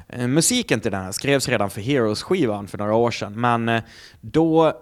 Eh, 0.08 0.26
musiken 0.26 0.80
till 0.80 0.92
den 0.92 1.04
här 1.04 1.12
skrevs 1.12 1.48
redan 1.48 1.70
för 1.70 1.80
Heroes-skivan 1.80 2.68
för 2.68 2.78
några 2.78 2.94
år 2.94 3.10
sedan, 3.10 3.40
men 3.40 3.68
eh, 3.68 3.82
då 4.20 4.72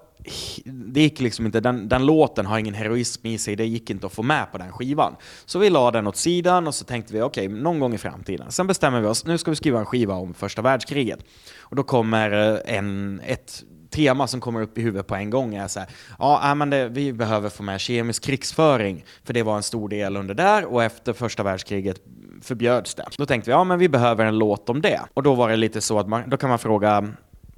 det 0.65 1.01
gick 1.01 1.21
liksom 1.21 1.47
inte, 1.47 1.61
den, 1.61 1.89
den, 1.89 2.07
låten 2.07 2.47
har 2.47 2.59
ingen 2.59 2.75
heroism 2.75 3.27
i 3.27 3.39
sig, 3.39 3.57
det 3.57 3.67
gick 3.67 3.91
inte 3.91 4.07
att 4.07 4.13
få 4.13 4.23
med 4.23 4.53
på 4.53 4.59
den 4.59 4.73
skivan. 4.73 5.17
Så 5.47 5.59
vi 5.59 5.71
la 5.71 5.91
den 5.91 6.07
åt 6.07 6.17
sidan 6.17 6.67
och 6.67 6.75
så 6.75 6.85
tänkte 6.85 7.13
vi 7.13 7.21
okej, 7.21 7.47
okay, 7.47 7.61
någon 7.61 7.81
gång 7.81 7.95
i 7.95 7.99
framtiden. 7.99 8.53
Sen 8.53 8.67
bestämmer 8.67 9.01
vi 9.01 9.07
oss, 9.07 9.27
nu 9.27 9.39
ska 9.39 9.51
vi 9.51 9.57
skriva 9.57 9.79
en 9.79 9.87
skiva 9.87 10.15
om 10.15 10.35
första 10.35 10.63
världskriget. 10.63 11.19
Och 11.61 11.77
då 11.77 11.83
kommer 11.83 12.53
eh, 12.53 12.77
en, 12.77 13.21
ett 13.27 13.63
tema 13.91 14.27
som 14.27 14.41
kommer 14.41 14.63
upp 14.63 14.79
i 14.79 14.83
huvudet 14.83 15.07
på 15.07 15.15
en 15.15 15.31
gång 15.31 15.55
är 15.55 15.69
så 15.69 15.81
här, 15.81 15.89
ja, 16.19 16.51
äh, 16.51 16.55
men 16.55 16.71
det, 16.71 16.89
vi 16.89 17.13
behöver 17.13 17.49
få 17.49 17.63
med 17.63 17.81
kemisk 17.81 18.25
krigsföring, 18.25 19.05
för 19.25 19.35
det 19.35 19.43
var 19.43 19.57
en 19.57 19.63
stor 19.63 19.89
del 19.89 20.17
under 20.17 20.35
där 20.35 20.65
och 20.65 20.85
efter 20.85 21.13
första 21.13 21.43
världskriget 21.43 22.01
förbjöds 22.43 22.95
det. 22.95 23.07
Då 23.17 23.27
tänkte 23.27 23.51
vi, 23.51 23.53
ja 23.53 23.65
men 23.65 23.79
vi 23.79 23.89
behöver 23.89 24.25
en 24.25 24.39
låt 24.39 24.69
om 24.69 24.83
det. 24.83 25.01
Och 25.15 25.23
då 25.23 25.35
var 25.35 25.49
det 25.49 25.57
lite 25.57 25.81
så 25.81 25.99
att 25.99 26.09
man, 26.09 26.31
då 26.31 26.37
kan 26.37 26.49
man 26.49 26.59
fråga, 26.59 27.09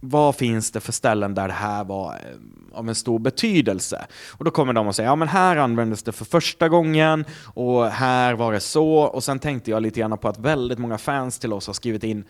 vad 0.00 0.36
finns 0.36 0.70
det 0.70 0.80
för 0.80 0.92
ställen 0.92 1.34
där 1.34 1.48
det 1.48 1.54
här 1.54 1.84
var 1.84 2.14
eh, 2.14 2.78
av 2.78 2.88
en 2.88 2.94
stor 2.94 3.18
betydelse? 3.18 4.06
Och 4.30 4.44
då 4.44 4.50
kommer 4.50 4.72
de 4.72 4.86
och 4.86 4.94
säger, 4.94 5.08
ja 5.08 5.16
men 5.16 5.28
här 5.28 5.56
användes 5.56 6.02
det 6.02 6.12
för 6.12 6.24
första 6.24 6.68
gången 6.68 7.24
och 7.54 7.86
här 7.86 8.34
var 8.34 8.52
det 8.52 8.60
så. 8.60 8.94
Och 8.94 9.24
sen 9.24 9.38
tänkte 9.38 9.70
jag 9.70 9.82
lite 9.82 10.00
grann 10.00 10.18
på 10.18 10.28
att 10.28 10.38
väldigt 10.38 10.78
många 10.78 10.98
fans 10.98 11.38
till 11.38 11.52
oss 11.52 11.66
har 11.66 11.74
skrivit 11.74 12.04
in 12.04 12.24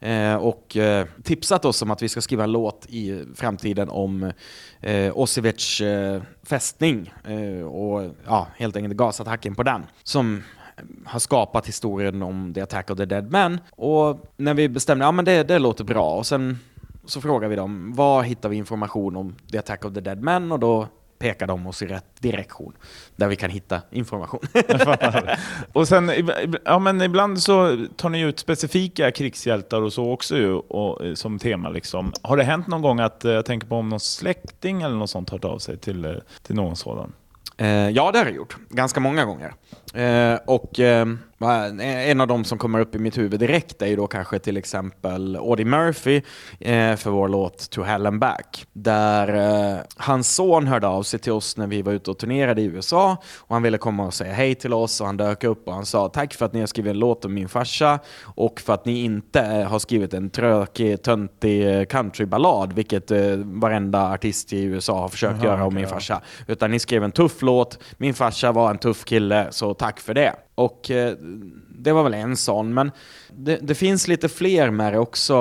eh, 0.00 0.34
och 0.34 0.76
eh, 0.76 1.06
tipsat 1.22 1.64
oss 1.64 1.82
om 1.82 1.90
att 1.90 2.02
vi 2.02 2.08
ska 2.08 2.20
skriva 2.20 2.44
en 2.44 2.52
låt 2.52 2.86
i 2.88 3.24
framtiden 3.34 3.88
om 3.88 4.32
eh, 4.80 5.18
Osivec 5.18 5.80
eh, 5.80 6.22
fästning 6.42 7.12
eh, 7.24 7.66
och 7.66 8.14
ja, 8.26 8.46
helt 8.56 8.76
enkelt 8.76 8.96
gasattacken 8.96 9.54
på 9.54 9.62
den. 9.62 9.82
Som 10.02 10.42
eh, 10.76 10.84
har 11.04 11.18
skapat 11.18 11.68
historien 11.68 12.22
om 12.22 12.54
The 12.54 12.60
Attack 12.60 12.90
of 12.90 12.98
the 12.98 13.04
Dead 13.04 13.30
Men. 13.30 13.60
Och 13.70 14.32
när 14.36 14.54
vi 14.54 14.68
bestämde, 14.68 15.04
ja 15.04 15.12
men 15.12 15.24
det, 15.24 15.42
det 15.42 15.58
låter 15.58 15.84
bra. 15.84 16.16
Och 16.16 16.26
sen 16.26 16.58
så 17.06 17.20
frågar 17.20 17.48
vi 17.48 17.56
dem, 17.56 17.92
var 17.94 18.22
hittar 18.22 18.48
vi 18.48 18.56
information 18.56 19.16
om 19.16 19.34
The 19.52 19.58
Attack 19.58 19.84
of 19.84 19.94
the 19.94 20.00
Dead 20.00 20.22
Men? 20.22 20.52
Och 20.52 20.58
då 20.58 20.88
pekar 21.18 21.46
de 21.46 21.66
oss 21.66 21.82
i 21.82 21.86
rätt 21.86 22.20
direktion 22.20 22.76
där 23.16 23.28
vi 23.28 23.36
kan 23.36 23.50
hitta 23.50 23.80
information. 23.90 24.40
och 25.72 25.88
sen, 25.88 26.12
ja, 26.64 26.78
men 26.78 27.02
ibland 27.02 27.42
så 27.42 27.86
tar 27.96 28.08
ni 28.08 28.20
ut 28.20 28.38
specifika 28.38 29.10
krigshjältar 29.10 29.82
och 29.82 29.92
så 29.92 30.12
också 30.12 30.36
ju, 30.36 30.52
och, 30.52 31.18
som 31.18 31.38
tema. 31.38 31.68
Liksom. 31.68 32.12
Har 32.22 32.36
det 32.36 32.44
hänt 32.44 32.66
någon 32.66 32.82
gång 32.82 33.00
att, 33.00 33.24
eh, 33.24 33.32
jag 33.32 33.44
tänker 33.44 33.66
på 33.66 33.76
om 33.76 33.88
någon 33.88 34.00
släkting 34.00 34.82
eller 34.82 34.96
något 34.96 35.10
sånt 35.10 35.30
hört 35.30 35.44
av 35.44 35.58
sig 35.58 35.76
till, 35.76 36.04
eh, 36.04 36.12
till 36.42 36.54
någon 36.54 36.76
sådan? 36.76 37.12
Eh, 37.56 37.68
ja, 37.68 38.10
det 38.12 38.18
har 38.18 38.24
det 38.24 38.30
gjort. 38.30 38.56
Ganska 38.68 39.00
många 39.00 39.24
gånger. 39.24 39.54
Eh, 39.94 40.38
och 40.46 40.80
eh, 40.80 41.06
en 41.80 42.20
av 42.20 42.26
de 42.26 42.44
som 42.44 42.58
kommer 42.58 42.80
upp 42.80 42.94
i 42.94 42.98
mitt 42.98 43.18
huvud 43.18 43.40
direkt 43.40 43.82
är 43.82 43.86
ju 43.86 43.96
då 43.96 44.06
kanske 44.06 44.38
till 44.38 44.56
exempel 44.56 45.36
Audie 45.36 45.64
Murphy 45.64 46.22
eh, 46.60 46.96
för 46.96 47.10
vår 47.10 47.28
låt 47.28 47.70
To 47.70 47.82
Hell 47.82 48.06
and 48.06 48.20
Back. 48.20 48.66
Där 48.72 49.34
eh, 49.74 49.80
hans 49.96 50.34
son 50.34 50.66
hörde 50.66 50.86
av 50.86 51.02
sig 51.02 51.20
till 51.20 51.32
oss 51.32 51.56
när 51.56 51.66
vi 51.66 51.82
var 51.82 51.92
ute 51.92 52.10
och 52.10 52.18
turnerade 52.18 52.62
i 52.62 52.64
USA 52.64 53.16
och 53.38 53.54
han 53.54 53.62
ville 53.62 53.78
komma 53.78 54.06
och 54.06 54.14
säga 54.14 54.32
hej 54.32 54.54
till 54.54 54.72
oss 54.72 55.00
och 55.00 55.06
han 55.06 55.16
dök 55.16 55.44
upp 55.44 55.68
och 55.68 55.74
han 55.74 55.86
sa 55.86 56.08
tack 56.08 56.34
för 56.34 56.46
att 56.46 56.52
ni 56.52 56.60
har 56.60 56.66
skrivit 56.66 56.90
en 56.90 56.98
låt 56.98 57.24
om 57.24 57.34
min 57.34 57.48
farsa 57.48 57.98
och 58.22 58.60
för 58.60 58.72
att 58.72 58.84
ni 58.84 59.04
inte 59.04 59.40
eh, 59.40 59.68
har 59.68 59.78
skrivit 59.78 60.14
en 60.14 60.30
trökig, 60.30 61.02
töntig 61.02 61.88
countryballad, 61.88 62.72
vilket 62.72 63.10
varenda 63.44 64.12
artist 64.12 64.52
i 64.52 64.62
USA 64.62 65.00
har 65.00 65.08
försökt 65.08 65.34
Aha, 65.34 65.44
göra 65.44 65.64
om 65.64 65.74
min 65.74 65.88
farsa. 65.88 66.20
Utan 66.46 66.70
ni 66.70 66.78
skrev 66.78 67.04
en 67.04 67.12
tuff 67.12 67.42
låt, 67.42 67.78
min 67.96 68.14
farsa 68.14 68.52
var 68.52 68.70
en 68.70 68.78
tuff 68.78 69.04
kille, 69.04 69.46
så 69.50 69.74
tack 69.74 70.00
för 70.00 70.14
det. 70.14 70.34
Och 70.54 70.90
eh, 70.90 71.16
det 71.68 71.92
var 71.92 72.02
väl 72.02 72.14
en 72.14 72.36
sån, 72.36 72.74
men 72.74 72.90
det, 73.30 73.58
det, 73.62 73.74
finns 73.74 74.08
lite 74.08 74.28
fler 74.28 74.70
med 74.70 74.92
det 74.92 74.98
också. 74.98 75.36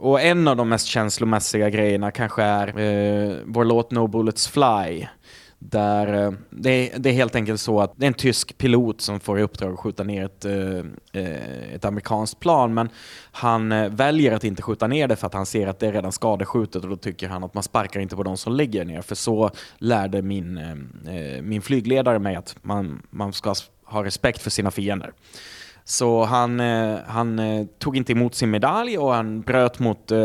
Och 0.00 0.20
en 0.20 0.48
av 0.48 0.56
de 0.56 0.68
mest 0.68 0.86
känslomässiga 0.86 1.70
grejerna 1.70 2.10
kanske 2.10 2.42
är 2.42 2.68
eh, 2.78 3.36
vår 3.44 3.64
låt 3.64 3.90
No 3.90 4.06
Bullets 4.06 4.48
Fly. 4.48 5.06
Där 5.58 6.24
eh, 6.24 6.32
det 6.50 6.70
är, 6.70 6.98
det, 6.98 7.08
är, 7.08 7.12
helt 7.12 7.34
enkelt 7.34 7.60
så 7.60 7.80
att 7.80 7.92
det 7.96 8.04
är 8.04 8.08
en 8.08 8.14
tysk 8.14 8.58
pilot 8.58 9.00
som 9.00 9.20
får 9.20 9.38
i 9.38 9.42
uppdrag 9.42 9.72
att 9.72 9.78
skjuta 9.78 10.04
ner 10.04 10.24
ett, 10.24 10.44
eh, 10.44 11.22
eh, 11.22 11.74
ett 11.74 11.84
amerikanskt 11.84 12.40
plan, 12.40 12.74
men 12.74 12.88
han 13.32 13.72
eh, 13.72 13.88
väljer 13.88 14.32
att 14.32 14.44
inte 14.44 14.62
skjuta 14.62 14.86
ner 14.86 15.08
det 15.08 15.16
för 15.16 15.26
att 15.26 15.34
han 15.34 15.46
ser 15.46 15.66
att 15.66 15.78
det 15.78 15.86
är 15.86 15.92
redan 15.92 16.12
skadeskjutet 16.12 16.84
och 16.84 16.90
då 16.90 16.96
tycker 16.96 17.28
han 17.28 17.44
att 17.44 17.54
man 17.54 17.62
sparkar 17.62 18.00
inte 18.00 18.16
på 18.16 18.22
de 18.22 18.36
som 18.36 18.52
ligger 18.52 18.84
ner. 18.84 19.02
För 19.02 19.14
så 19.14 19.50
lärde 19.78 20.22
min, 20.22 20.58
eh, 20.58 21.16
eh, 21.16 21.42
min 21.42 21.62
flygledare 21.62 22.18
mig 22.18 22.36
att 22.36 22.56
man, 22.62 23.02
man 23.10 23.32
ska 23.32 23.54
ha 23.90 24.04
respekt 24.04 24.42
för 24.42 24.50
sina 24.50 24.70
fiender. 24.70 25.12
Så 25.84 26.24
han, 26.24 26.60
eh, 26.60 26.98
han 27.06 27.38
eh, 27.38 27.66
tog 27.78 27.96
inte 27.96 28.12
emot 28.12 28.34
sin 28.34 28.50
medalj 28.50 28.98
och 28.98 29.14
han 29.14 29.40
bröt 29.40 29.78
mot 29.78 30.10
eh, 30.10 30.18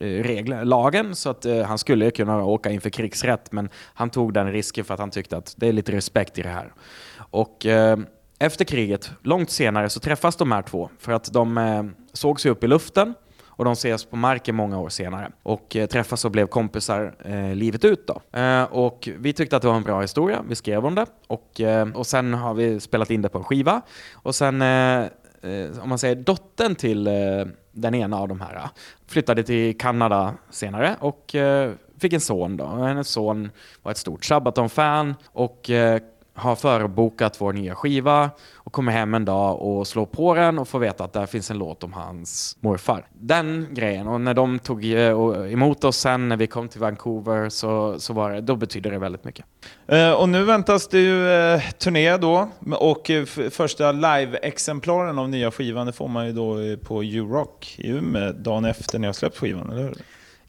regler, 0.00 0.64
lagen 0.64 1.14
så 1.14 1.30
att 1.30 1.44
eh, 1.44 1.62
han 1.62 1.78
skulle 1.78 2.10
kunna 2.10 2.44
åka 2.44 2.70
inför 2.70 2.90
krigsrätt 2.90 3.52
men 3.52 3.68
han 3.94 4.10
tog 4.10 4.34
den 4.34 4.52
risken 4.52 4.84
för 4.84 4.94
att 4.94 5.00
han 5.00 5.10
tyckte 5.10 5.36
att 5.36 5.54
det 5.56 5.68
är 5.68 5.72
lite 5.72 5.92
respekt 5.92 6.38
i 6.38 6.42
det 6.42 6.48
här. 6.48 6.72
Och 7.18 7.66
eh, 7.66 7.98
efter 8.38 8.64
kriget, 8.64 9.10
långt 9.22 9.50
senare, 9.50 9.88
så 9.88 10.00
träffas 10.00 10.36
de 10.36 10.52
här 10.52 10.62
två 10.62 10.90
för 10.98 11.12
att 11.12 11.32
de 11.32 11.94
såg 12.12 12.40
sig 12.40 12.50
upp 12.50 12.64
i 12.64 12.66
luften 12.66 13.14
och 13.58 13.64
de 13.64 13.72
ses 13.72 14.04
på 14.04 14.16
marken 14.16 14.54
många 14.54 14.78
år 14.78 14.88
senare 14.88 15.30
och 15.42 15.76
eh, 15.76 15.86
träffas 15.86 16.24
och 16.24 16.30
blev 16.30 16.46
kompisar 16.46 17.14
eh, 17.24 17.54
livet 17.54 17.84
ut. 17.84 18.06
Då. 18.06 18.38
Eh, 18.38 18.62
och 18.62 19.08
vi 19.18 19.32
tyckte 19.32 19.56
att 19.56 19.62
det 19.62 19.68
var 19.68 19.76
en 19.76 19.82
bra 19.82 20.00
historia, 20.00 20.42
vi 20.48 20.54
skrev 20.54 20.86
om 20.86 20.94
det 20.94 21.06
och, 21.26 21.60
eh, 21.60 21.88
och 21.88 22.06
sen 22.06 22.34
har 22.34 22.54
vi 22.54 22.80
spelat 22.80 23.10
in 23.10 23.22
det 23.22 23.28
på 23.28 23.38
en 23.38 23.44
skiva 23.44 23.82
och 24.14 24.34
sen 24.34 24.62
eh, 24.62 25.00
eh 25.42 25.82
om 25.82 25.88
man 25.88 25.98
säger 25.98 26.14
dottern 26.14 26.74
till 26.74 27.06
eh, 27.06 27.12
den 27.72 27.94
ena 27.94 28.18
av 28.18 28.28
de 28.28 28.40
här 28.40 28.68
flyttade 29.06 29.42
till 29.42 29.78
Kanada 29.78 30.34
senare 30.50 30.96
och 31.00 31.34
fick 31.98 32.12
en 32.12 32.20
son 32.20 32.56
då. 32.56 32.66
Hennes 32.66 33.08
son 33.08 33.50
var 33.82 33.92
ett 33.92 33.98
stort 33.98 34.24
Sabaton-fan 34.24 35.14
och 35.26 35.70
har 36.38 36.56
förbokat 36.56 37.40
vår 37.40 37.52
nya 37.52 37.74
skiva 37.74 38.30
och 38.54 38.72
kommer 38.72 38.92
hem 38.92 39.14
en 39.14 39.24
dag 39.24 39.62
och 39.62 39.86
slår 39.86 40.06
på 40.06 40.34
den 40.34 40.58
och 40.58 40.68
får 40.68 40.78
veta 40.78 41.04
att 41.04 41.12
där 41.12 41.26
finns 41.26 41.50
en 41.50 41.58
låt 41.58 41.84
om 41.84 41.92
hans 41.92 42.56
morfar. 42.60 43.06
Den 43.12 43.66
grejen, 43.70 44.08
och 44.08 44.20
när 44.20 44.34
de 44.34 44.58
tog 44.58 44.84
eh, 44.84 45.52
emot 45.52 45.84
oss 45.84 45.96
sen 45.96 46.28
när 46.28 46.36
vi 46.36 46.46
kom 46.46 46.68
till 46.68 46.80
Vancouver 46.80 47.48
så, 47.48 48.00
så 48.00 48.12
var 48.12 48.30
det, 48.30 48.40
då 48.40 48.56
betydde 48.56 48.90
det 48.90 48.98
väldigt 48.98 49.24
mycket. 49.24 49.44
Eh, 49.86 50.12
och 50.12 50.28
nu 50.28 50.44
väntas 50.44 50.88
det 50.88 50.98
ju 50.98 51.30
eh, 51.30 51.60
turné 51.78 52.16
då 52.16 52.48
och 52.72 53.10
första 53.50 53.92
live-exemplaren 53.92 55.18
av 55.18 55.28
nya 55.28 55.50
skivan 55.50 55.86
det 55.86 55.92
får 55.92 56.08
man 56.08 56.26
ju 56.26 56.32
då 56.32 56.76
på 56.84 57.04
U-Rock 57.04 57.74
i 57.78 57.90
Umeå 57.90 58.32
dagen 58.32 58.64
efter 58.64 58.98
ni 58.98 59.06
har 59.06 59.14
släppt 59.14 59.38
skivan, 59.38 59.70
eller 59.70 59.82
hur? 59.82 59.94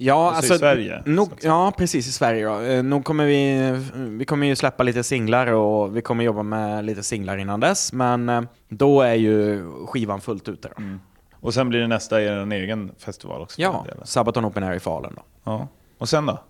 Ja, 0.02 0.28
alltså, 0.28 0.38
alltså 0.38 0.56
i 0.56 0.58
Sverige? 0.58 1.04
Nog, 1.06 1.30
ja, 1.42 1.74
precis 1.78 2.08
i 2.08 2.12
Sverige. 2.12 2.46
Då. 2.46 2.62
Eh, 2.62 2.84
nog 2.84 3.06
kommer 3.06 3.26
vi, 3.26 3.72
vi 3.94 4.26
kommer 4.26 4.48
ju 4.48 4.56
släppa 4.56 4.84
lite 4.84 5.04
singlar 5.04 5.48
och 5.48 5.98
vi 5.98 6.02
kommer 6.02 6.24
jobba 6.24 6.44
med 6.44 6.86
lite 6.86 7.04
singlar 7.04 7.38
innan 7.38 7.60
dess. 7.60 7.94
Men 7.94 8.30
eh, 8.30 8.42
då 8.70 9.02
är 9.02 9.14
ju 9.14 9.66
skivan 9.88 10.22
fullt 10.22 10.50
ute. 10.50 10.70
Mm. 10.78 11.00
Och 11.34 11.54
sen 11.54 11.70
blir 11.70 11.80
det 11.80 11.88
nästa 11.88 12.22
er 12.22 12.52
egen 12.52 12.92
festival 12.98 13.42
också? 13.42 13.62
Ja, 13.62 13.86
Sabaton 14.04 14.46
Open 14.46 14.64
Air 14.64 14.76
i 14.76 14.80
Falun. 14.80 15.14
Då. 15.16 15.22
Ja. 15.44 15.68
Och 15.98 16.10
sen 16.10 16.26
då? 16.26 16.44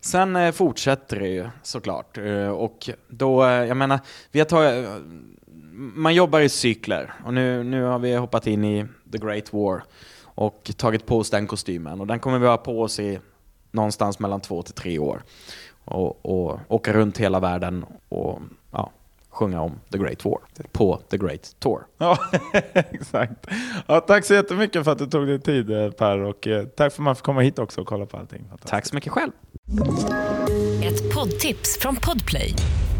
Sen 0.00 0.36
eh, 0.36 0.52
fortsätter 0.52 1.20
det 1.20 1.28
ju 1.28 1.48
såklart. 1.62 2.18
Och 2.56 2.90
då, 3.08 3.44
jag 3.44 3.76
menar, 3.76 4.00
vi 4.32 4.40
har 4.40 4.46
tagit, 4.46 4.88
man 5.94 6.14
jobbar 6.14 6.40
i 6.40 6.48
cykler 6.48 7.12
och 7.24 7.34
nu, 7.34 7.62
nu 7.62 7.82
har 7.82 7.98
vi 7.98 8.16
hoppat 8.16 8.46
in 8.46 8.64
i 8.64 8.86
The 9.12 9.18
Great 9.18 9.52
War 9.52 9.82
och 10.34 10.70
tagit 10.76 11.06
på 11.06 11.18
oss 11.18 11.30
den 11.30 11.46
kostymen. 11.46 12.00
Och 12.00 12.06
den 12.06 12.20
kommer 12.20 12.38
vi 12.38 12.46
ha 12.46 12.56
på 12.56 12.82
oss 12.82 13.00
i 13.00 13.18
någonstans 13.70 14.18
mellan 14.18 14.40
två 14.40 14.62
till 14.62 14.74
tre 14.74 14.98
år. 14.98 15.22
Och, 15.84 16.26
och 16.26 16.60
åka 16.68 16.92
runt 16.92 17.18
hela 17.18 17.40
världen 17.40 17.84
och 18.08 18.38
ja, 18.70 18.90
sjunga 19.30 19.60
om 19.60 19.80
The 19.92 19.98
Great 19.98 20.24
War 20.24 20.38
på 20.72 21.00
The 21.10 21.18
Great 21.18 21.56
Tour. 21.58 21.86
Ja, 21.98 22.18
exakt. 22.72 23.46
Ja, 23.86 24.00
tack 24.00 24.24
så 24.24 24.34
jättemycket 24.34 24.84
för 24.84 24.92
att 24.92 24.98
du 24.98 25.06
tog 25.06 25.26
dig 25.26 25.40
tid 25.40 25.70
eh, 25.70 25.90
Per 25.90 26.18
och 26.18 26.46
eh, 26.46 26.64
tack 26.64 26.92
för 26.92 27.02
att 27.02 27.04
man 27.04 27.16
får 27.16 27.22
komma 27.22 27.40
hit 27.40 27.58
också 27.58 27.80
och 27.80 27.86
kolla 27.86 28.06
på 28.06 28.16
allting. 28.16 28.44
Tack 28.64 28.86
så 28.86 28.94
mycket 28.94 29.12
själv. 29.12 29.32
Ett 30.82 31.14
poddtips 31.14 31.78
från 31.78 31.96
Podplay. 31.96 32.54